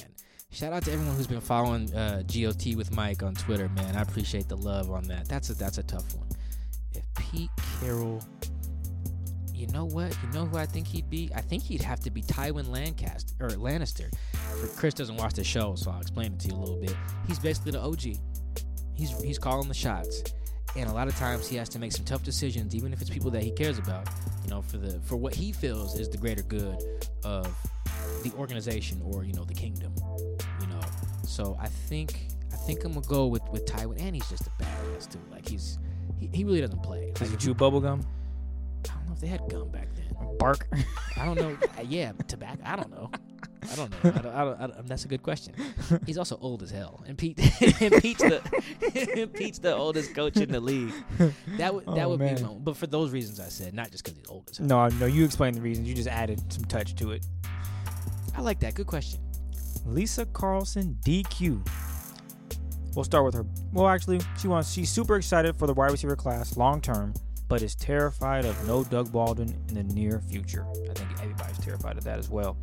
[0.55, 3.97] Shout out to everyone who's been following uh, GOT with Mike on Twitter, man.
[3.97, 5.27] I appreciate the love on that.
[5.27, 6.29] That's a that's a tough one.
[6.93, 7.49] If Pete
[7.81, 8.23] Carroll,
[9.53, 10.17] you know what?
[10.23, 11.29] You know who I think he'd be?
[11.35, 14.09] I think he'd have to be Tywin Lancaster or Lannister.
[14.77, 16.95] Chris doesn't watch the show, so I'll explain it to you a little bit.
[17.27, 18.17] He's basically the OG.
[18.93, 20.23] He's he's calling the shots,
[20.77, 23.09] and a lot of times he has to make some tough decisions, even if it's
[23.09, 24.07] people that he cares about.
[24.45, 26.81] You know, for the for what he feels is the greater good
[27.25, 27.53] of
[28.23, 29.93] the organization or you know the kingdom.
[31.35, 34.51] So I think I think I'm gonna go with with Tywin, and he's just a
[34.63, 35.19] badass too.
[35.29, 35.77] Like he's
[36.17, 37.11] he, he really doesn't play.
[37.13, 38.05] Does Like, he chew you- bubblegum?
[38.85, 40.05] I don't know if they had gum back then.
[40.37, 40.67] Bark?
[41.17, 41.57] I don't know.
[41.77, 42.61] Uh, yeah, tobacco.
[42.63, 43.09] I don't know.
[43.69, 43.97] I don't know.
[44.03, 45.53] I don't, I don't, I don't, that's a good question.
[46.05, 47.37] He's also old as hell, and Pete,
[47.81, 50.93] and Pete's the Pete's the oldest coach in the league.
[51.57, 52.35] That would that Oh, would man.
[52.35, 54.67] be, my, but for those reasons I said, not just because he's old as hell.
[54.67, 55.85] No, no, you explained the reasons.
[55.89, 57.25] You just added some touch to it.
[58.37, 58.75] I like that.
[58.75, 59.19] Good question.
[59.85, 61.67] Lisa Carlson DQ.
[62.95, 63.45] We'll start with her.
[63.73, 64.71] Well, actually, she wants.
[64.71, 67.13] She's super excited for the wide receiver class long term,
[67.47, 70.65] but is terrified of no Doug Baldwin in the near future.
[70.89, 72.57] I think everybody's terrified of that as well.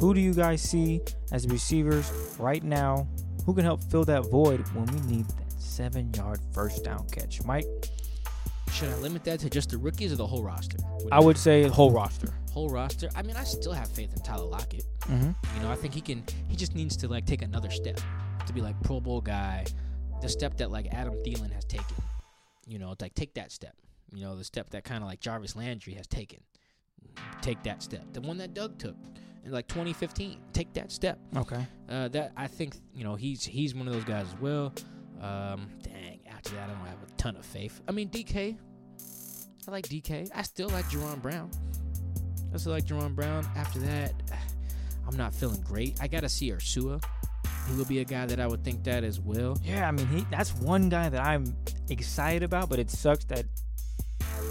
[0.00, 1.00] Who do you guys see
[1.32, 3.06] as receivers right now?
[3.44, 7.42] Who can help fill that void when we need that seven-yard first down catch?
[7.44, 7.66] Mike,
[8.72, 10.76] Should I limit that to just the rookies or the whole roster?
[10.78, 12.32] What I would say whole roster.
[12.52, 13.08] whole roster.
[13.16, 14.84] I mean, I still have faith in Tyler Lockett.
[15.02, 15.30] Mm-hmm.
[15.56, 16.22] You know, I think he can.
[16.48, 18.00] He just needs to like take another step
[18.46, 19.64] to be like Pro Bowl guy.
[20.20, 21.96] The step that like Adam Thielen has taken.
[22.66, 23.74] You know, like take that step.
[24.14, 26.40] You know, the step that kind of like Jarvis Landry has taken.
[27.40, 28.04] Take that step.
[28.12, 28.96] The one that Doug took
[29.44, 30.38] in like 2015.
[30.52, 31.18] Take that step.
[31.36, 31.66] Okay.
[31.88, 34.72] Uh, that I think you know he's he's one of those guys as well.
[35.20, 36.20] Um, dang.
[36.30, 37.80] After that, I don't have a ton of faith.
[37.86, 38.56] I mean, DK.
[39.66, 40.30] I like DK.
[40.34, 41.50] I still like Jaron Brown.
[42.54, 43.46] I still like Jaron Brown.
[43.56, 44.14] After that,
[45.06, 45.98] I'm not feeling great.
[46.00, 47.04] I gotta see Ursua.
[47.68, 49.58] He will be a guy that I would think that as well.
[49.62, 51.54] Yeah, I mean, he that's one guy that I'm
[51.90, 53.44] excited about, but it sucks that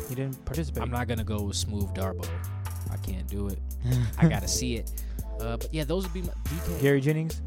[0.07, 0.84] he didn't participate.
[0.84, 2.30] I'm not gonna go with Smooth Darboh.
[2.91, 3.59] I can't do it.
[4.20, 4.91] I gotta see it.
[5.39, 6.82] Uh, but yeah, those would be my DK.
[6.82, 7.41] Gary Jennings.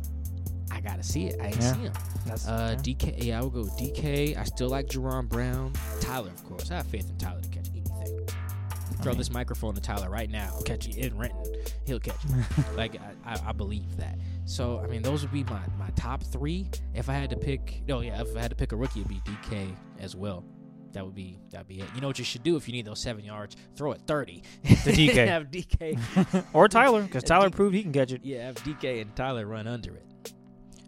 [0.80, 1.38] I gotta see it.
[1.40, 1.72] I ain't Yeah.
[1.74, 1.92] see him.
[2.26, 2.82] That's Uh, yeah.
[2.82, 3.22] DK.
[3.24, 4.34] Yeah, I would go DK.
[4.36, 5.72] I still like Jaron Brown.
[6.00, 6.70] Tyler, of course.
[6.70, 7.86] I have faith in Tyler to catch anything.
[7.92, 10.58] I Throw mean- this microphone to Tyler right now.
[10.64, 11.44] Catch it in Renton.
[11.86, 12.54] He'll catch it.
[12.76, 14.18] like I, I, I believe that.
[14.46, 16.68] So I mean, those would be my, my top three.
[16.94, 19.08] If I had to pick, no, yeah, if I had to pick a rookie, it'd
[19.08, 20.44] be DK as well.
[20.92, 21.86] That would be that'd be it.
[21.94, 23.54] You know what you should do if you need those seven yards?
[23.76, 24.42] Throw it thirty.
[24.64, 25.26] To DK.
[25.28, 26.44] have DK.
[26.52, 28.22] or Tyler, because Tyler D- proved he can catch it.
[28.24, 30.04] yeah, have DK and Tyler run under it.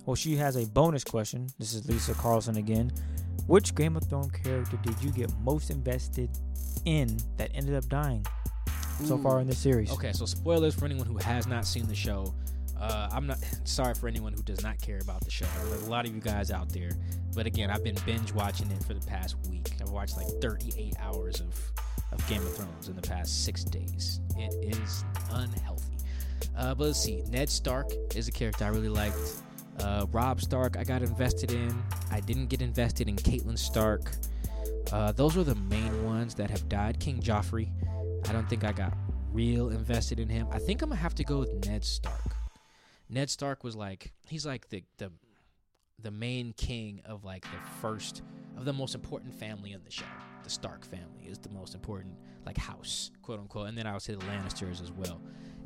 [0.06, 1.48] Well, she has a bonus question.
[1.58, 2.92] This is Lisa Carlson again.
[3.46, 6.30] Which Game of Thrones character did you get most invested
[6.84, 8.24] in that ended up dying
[9.04, 9.90] so far in the series?
[9.92, 12.34] Okay, so spoilers for anyone who has not seen the show.
[12.78, 15.46] Uh, I'm not sorry for anyone who does not care about the show.
[15.68, 16.90] There's a lot of you guys out there,
[17.34, 19.72] but again, I've been binge watching it for the past week.
[19.80, 21.72] I've watched like 38 hours of
[22.12, 24.20] of Game of Thrones in the past six days.
[24.36, 25.96] It is unhealthy.
[26.56, 27.22] Uh, but let's see.
[27.30, 29.16] Ned Stark is a character I really liked.
[29.80, 31.82] Uh, Robb Stark, I got invested in.
[32.10, 34.12] I didn't get invested in Catelyn Stark.
[34.92, 37.00] Uh, those are the main ones that have died.
[37.00, 37.68] King Joffrey,
[38.28, 38.92] I don't think I got
[39.32, 40.46] real invested in him.
[40.50, 42.36] I think I'm gonna have to go with Ned Stark.
[43.08, 45.10] Ned Stark was like he's like the the
[45.98, 48.22] the main king of like the first
[48.56, 50.04] of the most important family in the show.
[50.44, 52.14] The Stark family is the most important
[52.44, 53.68] like house, quote unquote.
[53.68, 55.20] And then I would say the Lannisters as well.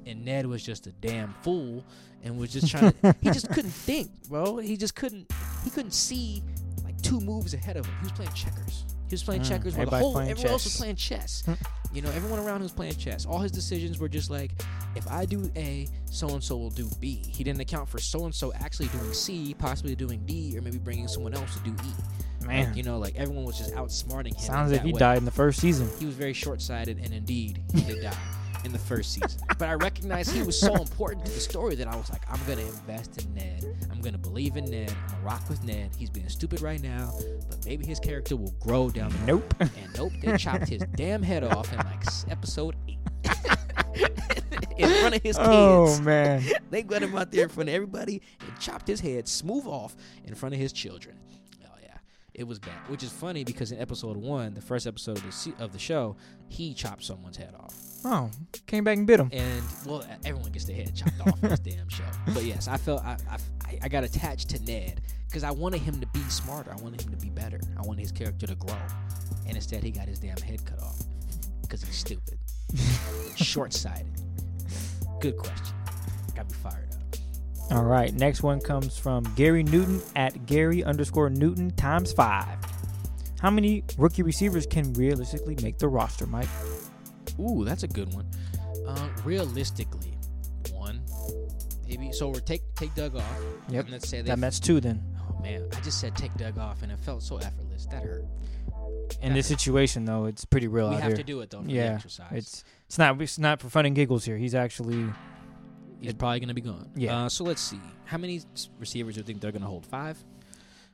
[0.07, 1.85] And Ned was just a damn fool
[2.23, 4.59] and was just trying to he just couldn't think, bro.
[4.59, 5.31] He just couldn't
[5.65, 6.43] he couldn't see
[6.85, 7.95] like two moves ahead of him.
[8.01, 8.85] He was playing checkers.
[9.09, 11.45] He was playing Mm, checkers while the whole everyone else was playing chess.
[11.93, 13.25] you know, everyone around him was playing chess.
[13.25, 14.51] All his decisions were just like,
[14.97, 17.23] if I do A, so and so will do B.
[17.29, 20.79] He didn't account for so and so actually doing C, possibly doing D, or maybe
[20.79, 22.47] bringing someone else to do E.
[22.47, 22.69] Man.
[22.69, 24.41] Like, you know, like everyone was just outsmarting him.
[24.41, 24.99] Sounds like he way.
[24.99, 25.89] died in the first season.
[26.01, 28.17] He was very short sighted, and indeed, he did die
[28.65, 29.41] in the first season.
[29.59, 32.39] But I recognized he was so important to the story that I was like, I'm
[32.59, 33.65] to invest in Ned.
[33.91, 34.91] I'm to believe in Ned.
[34.91, 35.91] I'm to rock with Ned.
[35.97, 37.13] He's being stupid right now,
[37.49, 39.27] but maybe his character will grow down the road.
[39.27, 39.55] Nope.
[39.61, 42.99] And nope, they chopped his damn head off in like episode 8.
[44.77, 46.01] in front of his oh, kids.
[46.01, 46.43] Oh man.
[46.71, 49.97] They got him out there in front of everybody and chopped his head smooth off
[50.25, 51.17] in front of his children.
[52.39, 52.75] It was bad.
[52.89, 56.17] Which is funny because in episode one, the first episode of the of the show,
[56.49, 57.75] he chopped someone's head off,
[58.05, 58.31] Oh,
[58.67, 59.31] came back and bit him.
[59.33, 62.05] and well, everyone gets their head chopped off in this damn show.
[62.35, 63.17] But yes, I felt I
[63.65, 66.71] I, I got attached to Ned because I wanted him to be smarter.
[66.73, 67.59] I wanted him to be better.
[67.79, 68.77] I wanted his character to grow,
[69.47, 71.01] and instead he got his damn head cut off
[71.63, 72.39] because he's stupid,
[73.37, 74.07] short sighted.
[75.21, 75.75] Good question.
[76.35, 76.96] Got me fired up.
[77.71, 78.13] All right.
[78.15, 82.59] Next one comes from Gary Newton at Gary underscore Newton times five.
[83.41, 86.49] How many rookie receivers can realistically make the roster, Mike?
[87.41, 88.27] Ooh, that's a good one.
[88.87, 90.17] Uh, realistically,
[90.73, 91.03] one,
[91.89, 92.13] maybe.
[92.13, 93.41] So we're take take Doug off.
[93.69, 93.87] Yep.
[93.91, 94.23] Let's say.
[94.23, 95.03] That Mets two then.
[95.21, 97.87] oh man, I just said take Doug off, and it felt so effortless.
[97.87, 98.25] That hurt.
[99.23, 101.17] In this situation though, it's pretty real we out have here.
[101.19, 102.29] to do it though for the Yeah, exercise.
[102.33, 104.37] It's it's not it's not for fun and giggles here.
[104.37, 105.07] He's actually
[106.07, 106.91] He's probably gonna be gone.
[106.97, 107.25] Yeah.
[107.25, 107.81] Uh, so let's see.
[108.05, 109.85] How many s- receivers do you think they're gonna hold?
[109.87, 110.17] Five.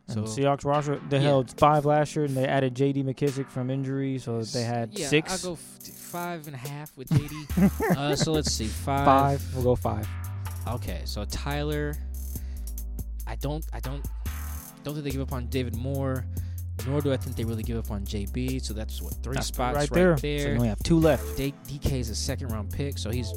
[0.08, 1.00] and So Seahawks roster.
[1.08, 1.22] They Yeah.
[1.24, 3.04] held five last year, and they added J.D.
[3.04, 5.44] McKissic from injury, so they had yeah, six.
[5.44, 7.96] I'll go f- five and a half with JD.
[7.96, 8.66] uh, so let's see.
[8.66, 9.04] Five.
[9.04, 9.54] five.
[9.54, 10.08] We'll go five.
[10.68, 11.94] Okay, so Tyler,
[13.26, 14.04] I don't, I don't,
[14.84, 16.24] don't think they give up on David Moore,
[16.86, 18.62] nor do I think they really give up on JB.
[18.64, 20.16] So that's what three That's spots right there.
[20.18, 21.36] So you only have two left.
[21.36, 23.32] D- DK is a second round pick, so he's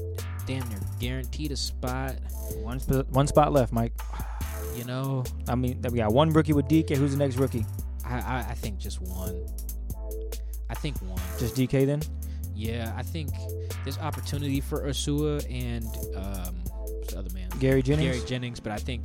[0.45, 2.15] damn near guaranteed a spot.
[2.61, 3.93] One sp- one spot left, Mike.
[4.75, 6.97] You know, I mean, we got one rookie with DK.
[6.97, 7.65] Who's the next rookie?
[8.05, 9.45] I, I, I think just one.
[10.69, 11.21] I think one.
[11.39, 12.01] Just DK then.
[12.53, 13.31] Yeah, I think
[13.83, 15.85] there's opportunity for Ursua and
[16.15, 17.49] um, what's the other man?
[17.59, 18.15] Gary Jennings.
[18.15, 19.03] Gary Jennings, but I think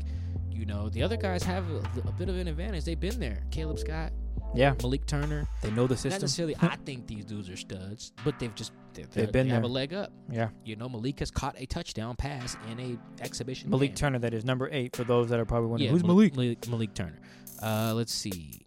[0.70, 2.84] know the other guys have a, a bit of an advantage.
[2.84, 3.42] They've been there.
[3.50, 4.12] Caleb Scott,
[4.54, 5.46] yeah, Malik Turner.
[5.62, 6.12] they know the system.
[6.12, 6.56] Not necessarily.
[6.60, 9.68] I think these dudes are studs, but they've just They've they're- been they have a
[9.68, 10.10] leg up.
[10.28, 13.70] Yeah, You know, Malik has caught a touchdown pass in a exhibition.
[13.70, 13.94] Malik game.
[13.96, 14.18] Turner.
[14.18, 16.34] That is number eight for those that are probably wondering Yeah, who's Malik.
[16.34, 17.20] Malik, Malik Turner.
[17.62, 18.66] Uh, let's see.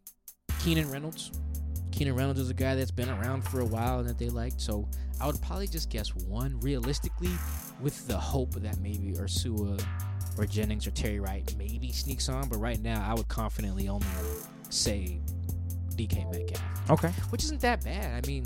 [0.62, 1.30] Keenan Reynolds.
[1.92, 4.62] Keenan Reynolds is a guy that's been around for a while and that they liked.
[4.62, 4.88] So
[5.20, 7.30] I would probably just guess one realistically,
[7.82, 9.86] with the hope that maybe Ursua
[10.38, 12.48] or Jennings or Terry Wright maybe sneaks on.
[12.50, 14.08] But right now, I would confidently only
[14.70, 15.20] say
[15.96, 18.24] DK Metcalf, Okay, which isn't that bad.
[18.24, 18.46] I mean,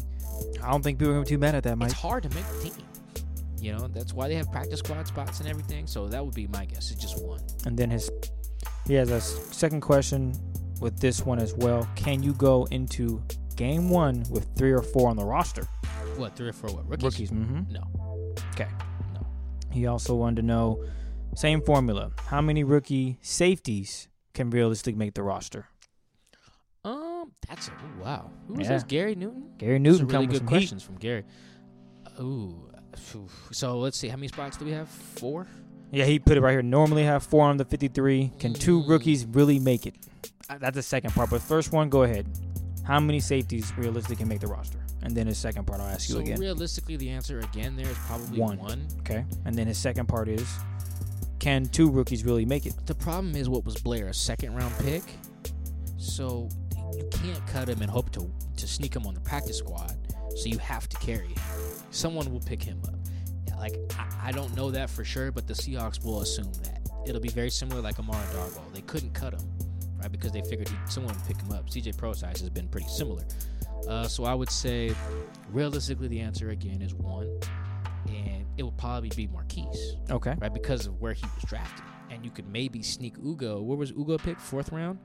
[0.63, 1.91] I don't think people are gonna be too mad at that, Mike.
[1.91, 2.85] it's hard to make the team.
[3.59, 5.87] You know, that's why they have practice squad spots and everything.
[5.87, 6.91] So that would be my guess.
[6.91, 7.41] It's just one.
[7.65, 8.09] And then his
[8.85, 10.33] he has a second question
[10.79, 11.87] with this one as well.
[11.95, 13.23] Can you go into
[13.55, 15.63] game one with three or four on the roster?
[16.17, 16.87] What, three or four what?
[16.87, 17.03] Rookies?
[17.03, 17.31] Rookies.
[17.31, 17.73] Mm-hmm.
[17.73, 18.35] No.
[18.53, 18.67] Okay.
[19.13, 19.25] No.
[19.71, 20.83] He also wanted to know
[21.37, 22.11] same formula.
[22.27, 25.67] How many rookie safeties can realistically make the roster?
[26.83, 28.29] Um, that's a ooh, wow.
[28.47, 28.73] Who was Yeah.
[28.75, 28.83] this?
[28.83, 29.51] Gary Newton.
[29.57, 30.51] Gary Newton really good some heat.
[30.51, 31.23] questions from Gary.
[32.19, 32.69] Ooh,
[33.51, 34.07] so let's see.
[34.07, 34.89] How many spots do we have?
[34.89, 35.47] Four.
[35.91, 36.61] Yeah, he put it right here.
[36.63, 38.31] Normally have four on the 53.
[38.39, 38.89] Can two Mm.
[38.89, 39.95] rookies really make it?
[40.49, 41.29] Uh, That's the second part.
[41.29, 42.27] But first one, go ahead.
[42.83, 44.79] How many safeties realistically can make the roster?
[45.03, 46.39] And then his second part, I'll ask you so again.
[46.39, 48.57] realistically, the answer again there is probably One.
[48.57, 48.87] one.
[48.99, 49.25] okay.
[49.45, 50.47] And then his second part is,
[51.47, 52.73] can two rookies really make it?
[52.87, 55.03] The problem is what was Blair a second round pick,
[55.97, 56.49] so
[56.93, 59.95] you can't cut him and hope to to sneak him on the practice squad.
[60.35, 61.41] So you have to carry him.
[61.89, 62.95] Someone will pick him up.
[63.57, 67.21] Like I, I don't know that for sure, but the Seahawks will assume that it'll
[67.21, 68.73] be very similar like Amara Darboh.
[68.73, 69.49] They couldn't cut him,
[70.01, 70.11] right?
[70.11, 71.69] Because they figured someone would pick him up.
[71.69, 73.23] CJ Prosise has been pretty similar.
[73.87, 74.93] Uh, so I would say,
[75.53, 77.39] realistically, the answer again is one,
[78.09, 80.35] and it would probably be Marquise Okay.
[80.39, 80.53] right?
[80.53, 81.83] Because of where he was drafted.
[82.09, 83.61] And you could maybe sneak Ugo.
[83.61, 84.41] Where was Ugo picked?
[84.41, 84.97] Fourth round?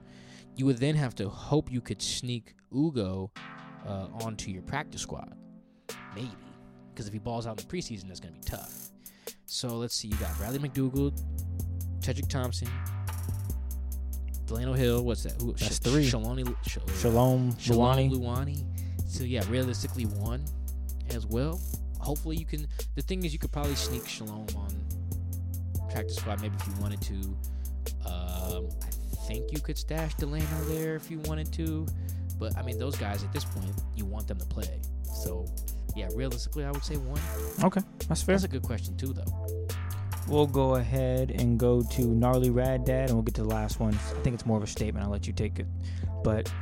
[0.56, 3.30] You would then have to hope you could sneak Ugo
[3.86, 5.34] uh, onto your practice squad.
[6.14, 6.30] Maybe.
[6.94, 8.90] Because if he balls out in the preseason, that's going to be tough.
[9.46, 10.08] So let's see.
[10.08, 11.12] You got Bradley McDougal,
[12.00, 12.68] Tedric Thompson,
[14.46, 15.04] Delano Hill.
[15.04, 15.40] What's that?
[15.40, 16.08] Who, That's three.
[16.08, 18.10] Shaloni, Sh- Shalom, Shalom.
[18.10, 18.64] Luani.
[19.06, 20.44] So yeah, realistically one
[21.10, 21.60] as well.
[22.02, 22.66] Hopefully you can.
[22.94, 24.68] The thing is, you could probably sneak Shalom on
[25.92, 27.14] practice squad maybe if you wanted to.
[28.06, 31.86] Um, I think you could stash Delano there if you wanted to,
[32.38, 34.80] but I mean those guys at this point you want them to play.
[35.04, 35.46] So
[35.94, 37.20] yeah, realistically I would say one.
[37.62, 38.34] Okay, that's fair.
[38.34, 39.46] That's a good question too though.
[40.28, 43.80] We'll go ahead and go to Gnarly Rad Dad, and we'll get to the last
[43.80, 43.92] one.
[43.94, 45.04] I think it's more of a statement.
[45.04, 45.66] I'll let you take it.
[46.22, 46.52] But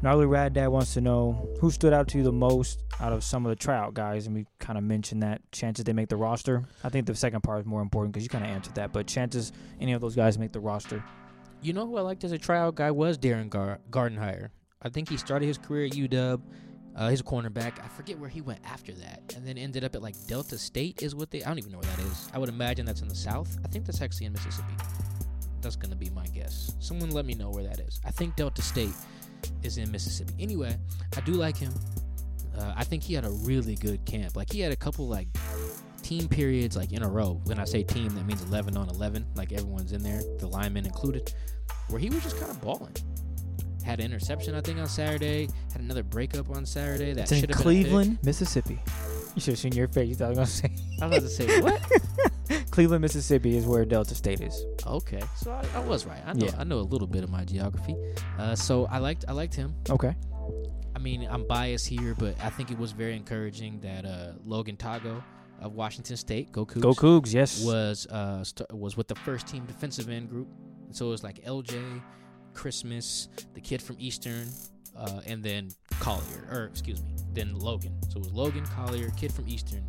[0.00, 3.24] Gnarly Rad Dad wants to know who stood out to you the most out of
[3.24, 6.16] some of the tryout guys, and we kind of mentioned that chances they make the
[6.16, 6.62] roster.
[6.84, 9.08] I think the second part is more important because you kind of answered that, but
[9.08, 11.02] chances any of those guys make the roster.
[11.62, 14.50] You know who I liked as a tryout guy was Darren Gar- Gardenhire.
[14.80, 16.40] I think he started his career at UW.
[16.94, 17.84] Uh, he's a cornerback.
[17.84, 21.02] I forget where he went after that, and then ended up at like Delta State
[21.02, 21.42] is what they.
[21.42, 22.28] I don't even know where that is.
[22.32, 23.56] I would imagine that's in the South.
[23.64, 24.74] I think that's actually in Mississippi.
[25.60, 26.72] That's gonna be my guess.
[26.78, 28.00] Someone let me know where that is.
[28.04, 28.94] I think Delta State
[29.62, 30.34] is in Mississippi.
[30.38, 30.76] Anyway,
[31.16, 31.72] I do like him.
[32.56, 34.36] Uh, I think he had a really good camp.
[34.36, 35.28] Like he had a couple like
[36.02, 37.40] team periods like in a row.
[37.44, 39.26] When I say team, that means 11 on 11.
[39.34, 41.32] Like everyone's in there, the linemen included,
[41.88, 42.94] where he was just kind of balling.
[43.84, 45.48] Had an interception, I think, on Saturday.
[45.72, 47.12] Had another breakup on Saturday.
[47.12, 48.78] That It's in Cleveland, Mississippi.
[49.34, 50.08] You should have seen your face.
[50.08, 52.32] You thought I was going to say I was about to say what?
[52.78, 54.64] Cleveland, Mississippi is where Delta State is.
[54.86, 56.22] okay, so I, I was right.
[56.24, 56.46] I know.
[56.46, 56.52] Yeah.
[56.60, 57.96] I know a little bit of my geography.
[58.38, 59.24] Uh, so I liked.
[59.26, 59.74] I liked him.
[59.90, 60.14] Okay.
[60.94, 64.76] I mean, I'm biased here, but I think it was very encouraging that uh, Logan
[64.76, 65.20] Tago
[65.60, 67.64] of Washington State, go Cougs, Go Cougs, yes.
[67.64, 70.46] was uh, st- was with the first team defensive end group.
[70.92, 72.00] So it was like LJ,
[72.54, 74.50] Christmas, the kid from Eastern,
[74.96, 77.96] uh, and then Collier, or excuse me, then Logan.
[78.08, 79.84] So it was Logan Collier, kid from Eastern,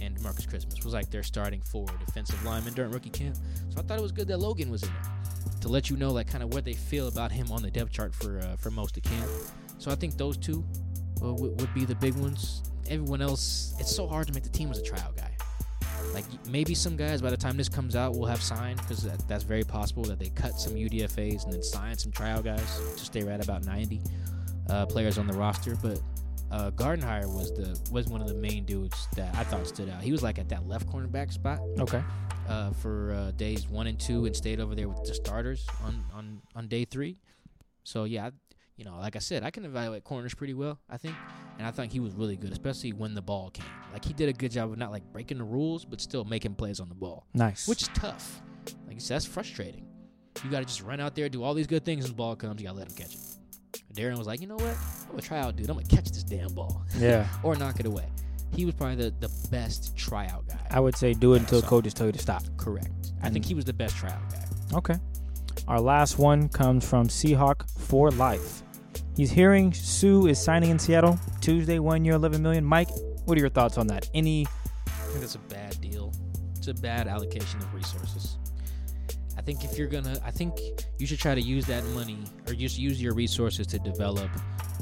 [0.00, 3.36] and Marcus Christmas was like their starting four defensive lineman during rookie camp.
[3.70, 5.20] So I thought it was good that Logan was in there
[5.60, 7.92] to let you know like kind of what they feel about him on the depth
[7.92, 9.28] chart for uh, for most of camp.
[9.78, 10.64] So I think those two
[11.22, 12.62] uh, would, would be the big ones.
[12.88, 15.30] Everyone else, it's so hard to make the team as a trial guy.
[16.12, 19.26] Like maybe some guys by the time this comes out will have signed because that,
[19.28, 23.04] that's very possible that they cut some UDFA's and then sign some trial guys to
[23.04, 24.00] stay right about 90
[24.68, 25.76] uh, players on the roster.
[25.76, 26.00] But
[26.50, 30.02] uh, Gardenhire was the was one of the main dudes that I thought stood out.
[30.02, 32.02] He was like at that left cornerback spot Okay.
[32.48, 36.04] uh, for uh, days one and two and stayed over there with the starters on,
[36.14, 37.18] on, on day three.
[37.84, 38.30] So yeah, I-
[38.76, 41.14] you know, like I said, I can evaluate corners pretty well, I think,
[41.58, 43.66] and I think he was really good, especially when the ball came.
[43.92, 46.54] Like he did a good job of not like breaking the rules, but still making
[46.54, 47.68] plays on the ball, Nice.
[47.68, 48.40] which is tough.
[48.86, 49.84] Like you said, that's frustrating.
[50.42, 52.36] You got to just run out there, do all these good things, and the ball
[52.36, 53.20] comes, you got to let him catch it.
[53.94, 54.76] Darren was like, you know what?
[55.04, 55.68] I'm gonna try out, dude.
[55.68, 57.26] I'm gonna catch this damn ball yeah.
[57.42, 58.06] or knock it away.
[58.54, 60.58] He was probably the, the best tryout guy.
[60.70, 62.42] I would say do it until coaches tell you to stop.
[62.56, 63.12] Correct.
[63.22, 64.44] I think he was the best tryout guy.
[64.74, 64.96] Okay.
[65.68, 68.62] Our last one comes from Seahawk for life.
[69.16, 72.64] He's hearing Suh is signing in Seattle Tuesday, one year, eleven million.
[72.64, 72.88] Mike,
[73.24, 74.08] what are your thoughts on that?
[74.14, 74.46] Any?
[74.86, 76.12] I think that's a bad deal.
[76.56, 78.09] It's a bad allocation of resources.
[79.50, 80.60] I think if you're gonna, I think
[81.00, 84.30] you should try to use that money or just use your resources to develop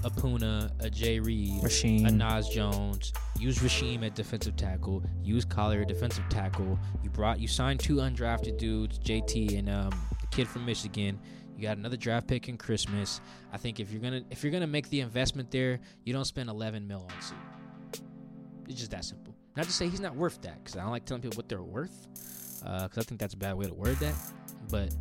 [0.04, 2.04] a Poona, a Jay Reed, Machine.
[2.04, 3.14] a Naz Jones.
[3.38, 5.02] Use Rasheem at defensive tackle.
[5.22, 6.78] Use Collier at defensive tackle.
[7.02, 9.90] You brought, you signed two undrafted dudes, JT and um,
[10.20, 11.18] the kid from Michigan.
[11.56, 13.22] You got another draft pick in Christmas.
[13.50, 16.50] I think if you're gonna if you're gonna make the investment there, you don't spend
[16.50, 18.02] 11 mil on suit.
[18.68, 19.34] It's just that simple.
[19.56, 21.62] Not to say he's not worth that, because I don't like telling people what they're
[21.62, 22.06] worth,
[22.60, 24.14] because I think that's a bad way to word that.
[24.70, 24.94] But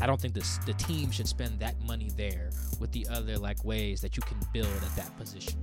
[0.00, 3.64] I don't think this the team should spend that money there with the other like
[3.64, 5.58] ways that you can build at that position.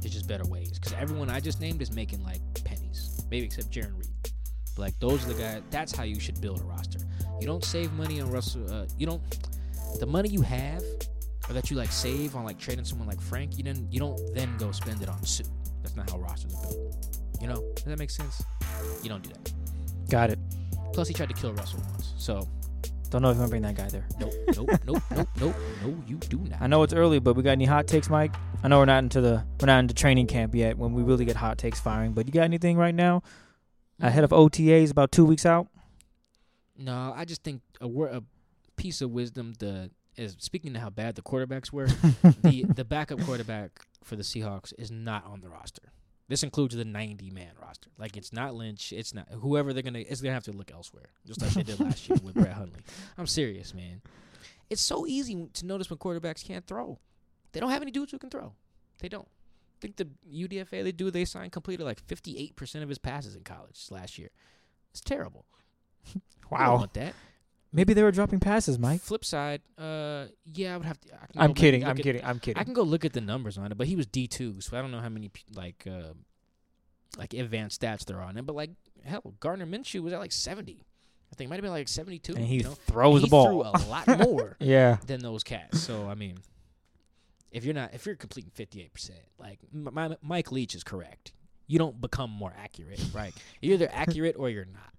[0.00, 3.70] There's just better ways, because everyone I just named is making like pennies, maybe except
[3.70, 4.08] Jarran Reed.
[4.74, 5.62] But, like those are the guys.
[5.70, 7.00] That's how you should build a roster.
[7.40, 8.70] You don't save money on Russell.
[8.72, 9.22] Uh, you don't.
[9.98, 10.82] The money you have,
[11.48, 13.92] or that you like save on like trading someone like Frank, you didn't.
[13.92, 15.44] You don't then go spend it on Suh.
[15.82, 17.20] That's not how rosters are built.
[17.40, 17.62] You know?
[17.74, 18.42] Does that make sense?
[19.02, 19.52] You don't do that.
[20.10, 20.38] Got it.
[21.00, 22.12] Plus, he tried to kill Russell once.
[22.18, 22.46] So
[23.08, 24.06] Don't know if I'm gonna bring that guy there.
[24.20, 25.56] nope, nope, nope, nope, nope.
[25.82, 26.60] No, you do not.
[26.60, 28.34] I know it's early, but we got any hot takes, Mike?
[28.62, 31.24] I know we're not into the we're not into training camp yet when we really
[31.24, 32.12] get hot takes firing.
[32.12, 33.22] But you got anything right now
[33.98, 35.68] ahead of OTAs about two weeks out?
[36.76, 38.22] No, I just think a word, a
[38.76, 39.54] piece of wisdom.
[39.58, 41.86] The is speaking to how bad the quarterbacks were.
[42.42, 45.94] the the backup quarterback for the Seahawks is not on the roster.
[46.30, 47.90] This includes the 90 man roster.
[47.98, 48.92] Like it's not Lynch.
[48.92, 49.98] It's not whoever they're gonna.
[49.98, 52.82] It's gonna have to look elsewhere, just like they did last year with Brett Hundley.
[53.18, 54.00] I'm serious, man.
[54.70, 57.00] It's so easy to notice when quarterbacks can't throw.
[57.50, 58.52] They don't have any dudes who can throw.
[59.00, 59.26] They don't.
[59.26, 63.34] I think the UDFA they do they signed completed like 58 percent of his passes
[63.34, 64.30] in college last year.
[64.92, 65.46] It's terrible.
[66.48, 66.78] Wow.
[66.78, 67.14] want that.
[67.72, 69.00] Maybe they were dropping passes, Mike.
[69.00, 71.14] Flip side, uh, yeah, I would have to.
[71.14, 71.84] I I'm kidding.
[71.84, 72.24] I'm at- kidding.
[72.24, 72.60] I'm kidding.
[72.60, 74.76] I can go look at the numbers on it, but he was D two, so
[74.76, 76.14] I don't know how many like uh,
[77.16, 78.44] like advanced stats there are on it.
[78.46, 78.70] But like
[79.04, 80.84] hell, Gardner Minshew was at like seventy.
[81.32, 82.34] I think it might have been like seventy two.
[82.34, 82.70] and he you know?
[82.72, 83.46] throws he the ball.
[83.46, 84.96] threw a lot more yeah.
[85.06, 85.80] than those cats.
[85.80, 86.38] So I mean,
[87.52, 90.82] if you're not if you're completing fifty eight percent, like M- my, Mike Leach is
[90.82, 91.32] correct.
[91.68, 93.32] You don't become more accurate, right?
[93.62, 94.92] You're either accurate or you're not.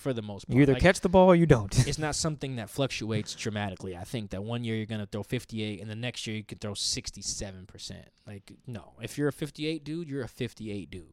[0.00, 0.56] For the most part.
[0.56, 1.86] You either Like, catch the ball or you don't.
[1.86, 3.96] it's not something that fluctuates dramatically.
[3.96, 6.60] I think that one year you're gonna throw 58, and the next year you could
[6.60, 8.06] throw 67 percent.
[8.26, 11.04] Like, no, if you're a 58 dude, you're a 58 dude.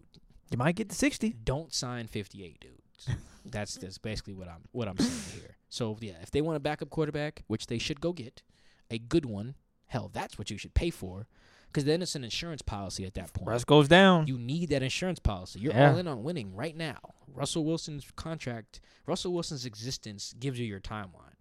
[0.50, 1.36] you might get to 60.
[1.44, 3.20] Don't sign 58 dudes.
[3.46, 5.58] that's that's basically what I'm what I'm saying here.
[5.70, 8.42] So yeah, if they want a backup quarterback, which they should go get,
[8.90, 9.56] a good one,
[9.88, 11.28] hell, that's what you should pay for,
[11.78, 13.48] because then it's an insurance policy at that point.
[13.48, 14.26] Russ goes down.
[14.26, 15.60] You need that insurance policy.
[15.60, 15.92] You're Yeah.
[15.92, 16.98] all in on winning right now.
[17.36, 21.36] Russell Wilson's contract, Russell Wilson's existence gives you your timeline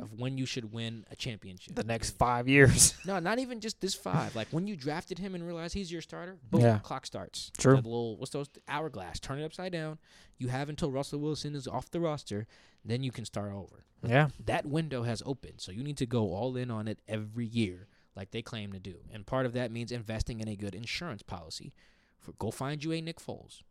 [0.00, 1.74] of when you should win a championship.
[1.74, 2.94] the next five years.
[3.04, 4.36] No, not even just this five.
[4.36, 6.78] Like when you drafted him and realized he's your starter, boom, Yeah.
[6.78, 7.50] clock starts.
[7.58, 7.72] True.
[7.76, 9.18] The little what's those hourglass?
[9.18, 9.98] Turn it upside down.
[10.38, 12.46] You have until Russell Wilson is off the roster,
[12.84, 13.84] then you can start over.
[14.06, 14.28] yeah.
[14.44, 17.86] That window has opened, so you need to go all in on it every year,
[18.16, 18.94] like they claim to do.
[19.12, 21.72] And part of that means investing in a good insurance policy.
[22.20, 23.62] For go find you a Nick Foles.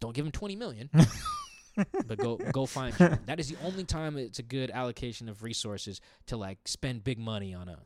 [0.00, 0.90] Don't give him twenty million,
[2.06, 3.18] but go go find him.
[3.26, 7.18] That is the only time it's a good allocation of resources to like spend big
[7.18, 7.78] money on a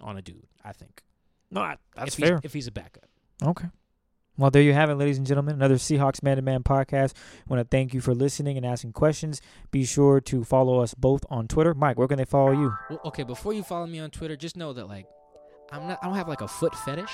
[0.00, 0.46] on a dude.
[0.64, 1.02] I think
[1.50, 2.36] No, I- that's if fair.
[2.36, 3.06] He's, if he's a backup.
[3.44, 3.66] Okay.
[4.38, 5.56] Well, there you have it, ladies and gentlemen.
[5.56, 7.12] Another Seahawks Man to Man podcast.
[7.14, 9.42] I want to thank you for listening and asking questions.
[9.70, 11.74] Be sure to follow us both on Twitter.
[11.74, 12.72] Mike, where can they follow you?
[12.88, 15.06] Well, okay, before you follow me on Twitter, just know that like
[15.72, 15.98] I'm not.
[16.02, 17.10] I don't have like a foot fetish.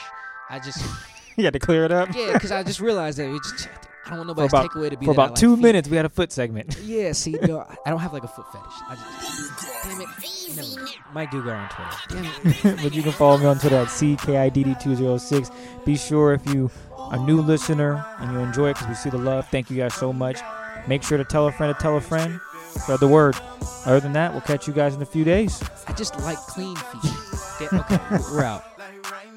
[0.51, 0.85] I just
[1.37, 2.09] you had to clear it up.
[2.15, 3.69] yeah, because I just realized that we just.
[4.05, 5.63] I don't want nobody's about- takeaway to be For about like two feet.
[5.65, 6.77] minutes, we had a foot segment.
[6.85, 8.73] Yeah, see, no, I- don't have like a foot fetish.
[8.89, 10.07] I just, damn it,
[10.79, 10.97] mind.
[11.13, 12.23] Mike Dugar on Twitter.
[12.63, 12.83] Damn it.
[12.85, 15.51] but you can follow me on Twitter at CKIDD206.
[15.85, 19.11] Be sure if you are a new listener and you enjoy it because we see
[19.11, 20.39] the love, thank you guys so much.
[20.87, 22.41] Make sure to tell a friend to tell a friend.
[22.81, 23.37] Spread the word.
[23.85, 25.63] Other than that, we'll catch you guys in a few days.
[25.87, 27.13] I just like clean feet.
[27.71, 27.99] Da- okay,
[28.33, 28.65] we're out.